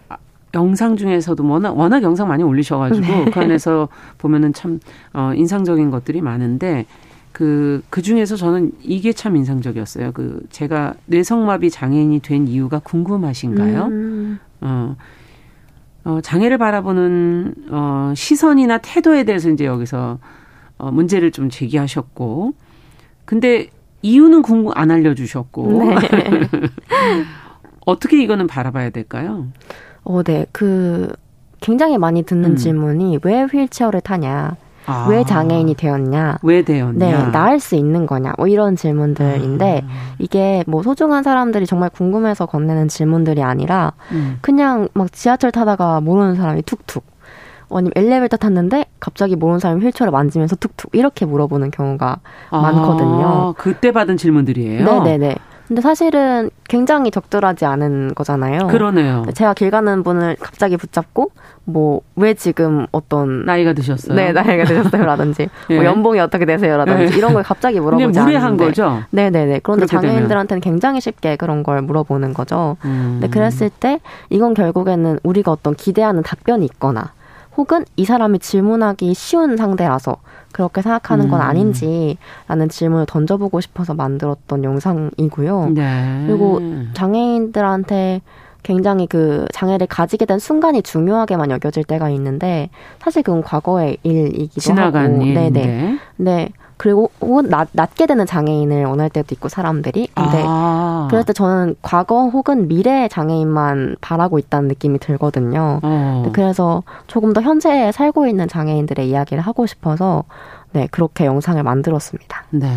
[0.53, 3.31] 영상 중에서도 워낙, 워낙 영상 많이 올리셔가지고 네.
[3.31, 4.79] 그 안에서 보면은 참
[5.13, 6.85] 어, 인상적인 것들이 많은데
[7.31, 10.11] 그, 그 중에서 저는 이게 참 인상적이었어요.
[10.13, 13.85] 그, 제가 뇌성마비 장애인이 된 이유가 궁금하신가요?
[13.85, 14.39] 음.
[14.61, 14.95] 어,
[16.09, 20.17] 어, 장애를 바라보는, 어, 시선이나 태도에 대해서 이제 여기서,
[20.79, 22.53] 어, 문제를 좀 제기하셨고,
[23.25, 23.67] 근데
[24.01, 25.95] 이유는 궁금, 안 알려주셨고, 네.
[27.85, 29.49] 어떻게 이거는 바라봐야 될까요?
[30.03, 30.47] 어, 네.
[30.51, 31.13] 그,
[31.61, 32.55] 굉장히 많이 듣는 음.
[32.55, 34.55] 질문이 왜 휠체어를 타냐?
[34.89, 35.07] 아.
[35.07, 36.37] 왜 장애인이 되었냐?
[36.41, 36.97] 왜 되었냐?
[36.97, 38.33] 네, 나을 수 있는 거냐?
[38.37, 40.15] 뭐 이런 질문들인데 아.
[40.17, 44.37] 이게 뭐 소중한 사람들이 정말 궁금해서 건네는 질문들이 아니라 음.
[44.41, 47.05] 그냥 막 지하철 타다가 모르는 사람이 툭툭
[47.71, 52.17] 아니면 엘리베이터 탔는데 갑자기 모르는 사람이 휠체어를 만지면서 툭툭 이렇게 물어보는 경우가
[52.49, 52.61] 아.
[52.61, 53.53] 많거든요.
[53.57, 54.85] 그때 받은 질문들이에요?
[54.85, 55.35] 네네네.
[55.69, 58.67] 근데 사실은 굉장히 적절하지 않은 거잖아요.
[58.67, 59.23] 그러네요.
[59.33, 61.31] 제가 길 가는 분을 갑자기 붙잡고
[61.63, 64.13] 뭐 왜 지금 어떤 나이가 드셨어요?
[64.13, 65.75] 네, 나이가 드셨어요라든지 예.
[65.75, 67.17] 뭐 연봉이 어떻게 되세요라든지 예.
[67.17, 69.03] 이런 걸 갑자기 물어보지 무례한 거죠.
[69.11, 69.61] 네, 네, 네.
[69.63, 72.75] 그런데 장애인들한테는 굉장히 쉽게 그런 걸 물어보는 거죠.
[72.83, 73.19] 음.
[73.21, 77.13] 근데 그랬을 때 이건 결국에는 우리가 어떤 기대하는 답변이 있거나
[77.55, 80.17] 혹은 이 사람이 질문하기 쉬운 상대라서
[80.51, 81.45] 그렇게 생각하는 건 음.
[81.45, 85.69] 아닌지라는 질문을 던져보고 싶어서 만들었던 영상이고요.
[85.75, 86.23] 네.
[86.27, 86.59] 그리고
[86.93, 88.21] 장애인들한테
[88.63, 92.69] 굉장히 그 장애를 가지게 된 순간이 중요하게만 여겨질 때가 있는데
[92.99, 95.49] 사실 그건 과거의 일이기도 지나간 하고, 일인데.
[95.49, 95.99] 네네.
[96.17, 96.49] 네.
[96.79, 101.07] 그리고 혹은 낮, 낮게 되는 장애인을 원할 때도 있고 사람들이 근데 아.
[101.09, 105.81] 그럴 때 저는 과거 혹은 미래 장애인만 바라고 있다는 느낌이 들거든요.
[105.83, 106.31] 어.
[106.31, 110.23] 그래서 조금 더 현재에 살고 있는 장애인들의 이야기를 하고 싶어서
[110.71, 112.45] 네 그렇게 영상을 만들었습니다.
[112.51, 112.71] 네.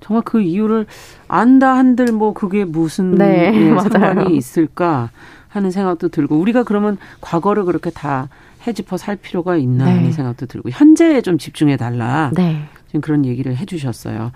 [0.00, 0.84] 정말 그 이유를
[1.28, 5.08] 안다 한들 뭐 그게 무슨 네, 예, 상관이 있을까
[5.48, 8.28] 하는 생각도 들고 우리가 그러면 과거를 그렇게 다
[8.66, 9.92] 해짚어 살 필요가 있나 네.
[9.92, 12.30] 하는 생각도 들고 현재에 좀 집중해 달라.
[12.34, 12.68] 네.
[12.88, 14.32] 지금 그런 얘기를 해주셨어요.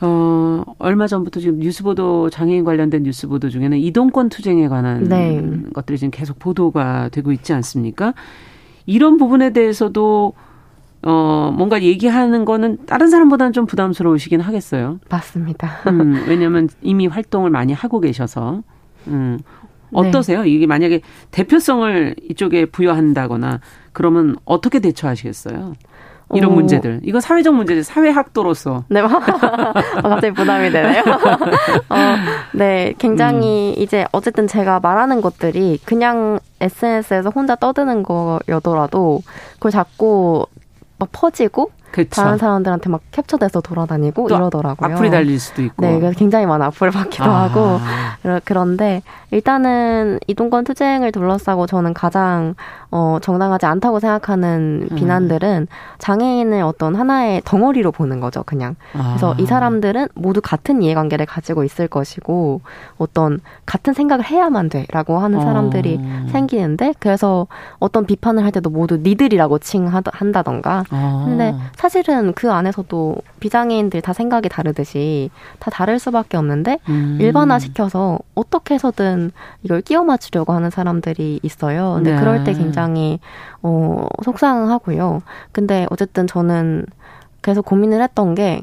[0.00, 5.42] 어, 얼마 전부터 지금 뉴스 보도, 장애인 관련된 뉴스 보도 중에는 이동권 투쟁에 관한 네.
[5.72, 8.12] 것들이 지금 계속 보도가 되고 있지 않습니까?
[8.84, 10.34] 이런 부분에 대해서도
[11.02, 14.98] 어, 뭔가 얘기하는 거는 다른 사람보다는 좀 부담스러우시긴 하겠어요.
[15.08, 15.68] 맞습니다.
[15.88, 18.62] 음, 왜냐면 이미 활동을 많이 하고 계셔서.
[19.06, 19.38] 음,
[19.92, 20.42] 어떠세요?
[20.42, 20.50] 네.
[20.50, 21.00] 이게 만약에
[21.30, 23.60] 대표성을 이쪽에 부여한다거나
[23.92, 25.74] 그러면 어떻게 대처하시겠어요?
[26.34, 26.54] 이런 오.
[26.54, 27.00] 문제들.
[27.04, 28.84] 이거 사회적 문제들, 사회학도로서.
[28.88, 31.02] 네, 어, 갑자기 부담이 되네요.
[31.88, 31.96] 어,
[32.52, 33.82] 네, 굉장히 음.
[33.82, 39.22] 이제 어쨌든 제가 말하는 것들이 그냥 SNS에서 혼자 떠드는 거여더라도
[39.54, 40.46] 그걸 자꾸
[40.98, 42.22] 막 퍼지고 그쵸.
[42.22, 44.94] 다른 사람들한테 막 캡처돼서 돌아다니고 이러더라고요.
[44.94, 45.74] 악플이 달릴 수도 있고.
[45.78, 47.44] 네, 그래서 굉장히 많은 악플을 받기도 아.
[47.44, 47.80] 하고
[48.44, 52.54] 그런데 일단은 이동권 투쟁을 둘러싸고 저는 가장
[52.90, 54.96] 어, 정당하지 않다고 생각하는 음.
[54.96, 55.66] 비난들은
[55.98, 58.76] 장애인을 어떤 하나의 덩어리로 보는 거죠, 그냥.
[58.92, 59.36] 그래서 아.
[59.38, 62.60] 이 사람들은 모두 같은 이해관계를 가지고 있을 것이고
[62.98, 66.26] 어떤 같은 생각을 해야만 돼라고 하는 사람들이 어.
[66.30, 67.46] 생기는데 그래서
[67.78, 70.84] 어떤 비판을 할 때도 모두 니들이라고 칭한다던가.
[70.90, 71.22] 아.
[71.26, 77.18] 근데 사실은 그 안에서도 비장애인들 다 생각이 다르듯이 다 다를 수밖에 없는데 음.
[77.20, 79.30] 일반화시켜서 어떻게 해서든
[79.62, 81.94] 이걸 끼워 맞추려고 하는 사람들이 있어요.
[81.96, 82.18] 근데 네.
[82.18, 83.20] 그럴 때 굉장히
[83.62, 85.20] 어 속상하고요.
[85.52, 86.86] 근데 어쨌든 저는
[87.42, 88.62] 계속 고민을 했던 게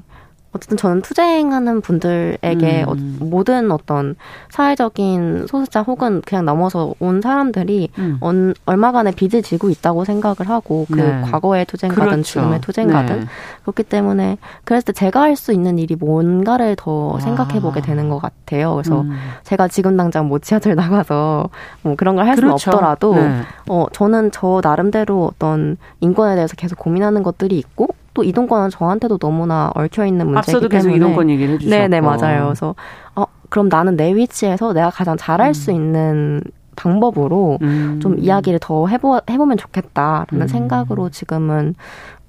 [0.56, 2.90] 어쨌든 저는 투쟁하는 분들에게 음.
[2.90, 2.96] 어,
[3.26, 4.16] 모든 어떤
[4.50, 8.18] 사회적인 소수자 혹은 그냥 넘어서 온 사람들이 음.
[8.22, 11.22] 언, 얼마간의 빚을 지고 있다고 생각을 하고 그 네.
[11.22, 12.24] 과거의 투쟁 가든 그렇죠.
[12.24, 13.26] 지금의 투쟁가든 네.
[13.64, 17.20] 그렇기 때문에 그랬을 때 제가 할 수 있는 일이 뭔가를 더 아.
[17.20, 18.76] 생각해 보게 되는 것 같아요.
[18.76, 19.18] 그래서 음.
[19.44, 21.50] 제가 지금 당장 뭐 지하철 나가서
[21.82, 22.70] 뭐 그런 걸할 수는 그렇죠.
[22.70, 23.42] 없더라도 네.
[23.68, 27.88] 어 저는 저 나름대로 어떤 인권에 대해서 계속 고민하는 것들이 있고
[28.24, 31.76] 또 이동권은 저한테도 너무나 얽혀 있는 문제이기 앞서도 계속 때문에 이동권 얘기를 해주셨고.
[31.76, 32.46] 네네 맞아요.
[32.46, 32.74] 그래서
[33.16, 35.54] 어 그럼 나는 내 위치에서 내가 가장 잘할 음.
[35.54, 36.42] 수 있는
[36.76, 38.00] 방법으로 음.
[38.02, 40.48] 좀 이야기를 더 해보 해보면 좋겠다라는 음.
[40.48, 41.76] 생각으로 지금은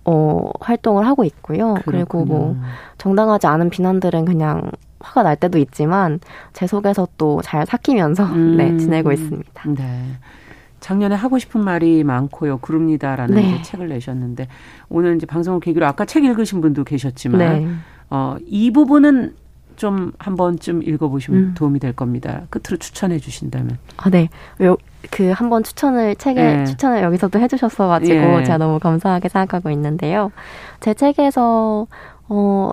[0.04, 1.74] 어 활동을 하고 있고요.
[1.74, 1.82] 그렇군요.
[1.84, 2.56] 그리고 뭐
[2.98, 4.70] 정당하지 않은 비난들은 그냥
[5.00, 6.18] 화가 날 때도 있지만
[6.52, 8.26] 제 속에서 또 잘 삭히면서
[8.58, 9.62] 네 지내고 있습니다.
[9.76, 10.02] 네.
[10.84, 12.58] 작년에 하고 싶은 말이 많고요.
[12.58, 13.62] 그럽니다라는 네.
[13.62, 14.48] 책을 내셨는데
[14.90, 17.68] 오늘 이제 방송을 계기로 아까 책 읽으신 분도 계셨지만 네.
[18.10, 19.34] 어, 이 부분은
[19.76, 21.54] 좀 한 번쯤 읽어보시면 음.
[21.54, 22.42] 도움이 될 겁니다.
[22.50, 23.78] 끝으로 추천해 주신다면.
[23.96, 24.28] 아, 네.
[25.10, 26.64] 그 한번 추천을 책에 네.
[26.64, 28.44] 추천을 여기서도 해주셨어가지고 예.
[28.44, 30.30] 제가 너무 감사하게 생각하고 있는데요.
[30.80, 31.86] 제 책에서
[32.28, 32.72] 어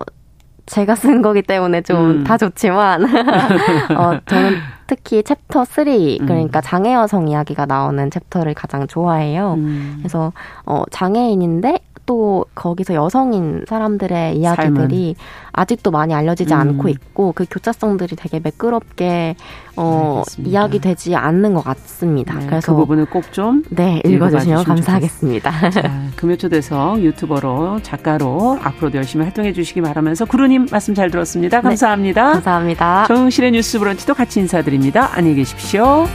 [0.66, 2.38] 제가 쓴 거기 때문에 좀 다 음.
[2.38, 3.04] 좋지만
[3.98, 4.56] 어 저는
[4.94, 5.84] 특히 챕터 3
[6.18, 6.62] 그러니까 음.
[6.62, 9.54] 장애 여성 이야기가 나오는 chapter를 가장 좋아해요.
[9.54, 9.96] 음.
[10.00, 10.34] 그래서
[10.66, 15.52] 어 장애인인데 또 거기서 여성인 사람들의 이야기들이 삶은.
[15.52, 16.58] 아직도 많이 알려지지 음.
[16.60, 19.36] 않고 있고 그 교차성들이 되게 매끄럽게
[19.76, 22.38] 어, 이야기되지 않는 것 같습니다.
[22.38, 25.70] 네, 그래서 그 부분을 꼭 좀 네, 읽어주시면 감사하겠습니다.
[25.70, 31.60] 자, 금요초대서 유튜버로 작가로 앞으로도 열심히 활동해 주시기 바라면서 구루님 말씀 잘 들었습니다.
[31.62, 32.26] 감사합니다.
[32.26, 33.06] 네, 감사합니다.
[33.06, 35.10] 정실의 뉴스 브런치도 같이 인사드립니다.
[35.14, 36.06] 안녕히 계십시오.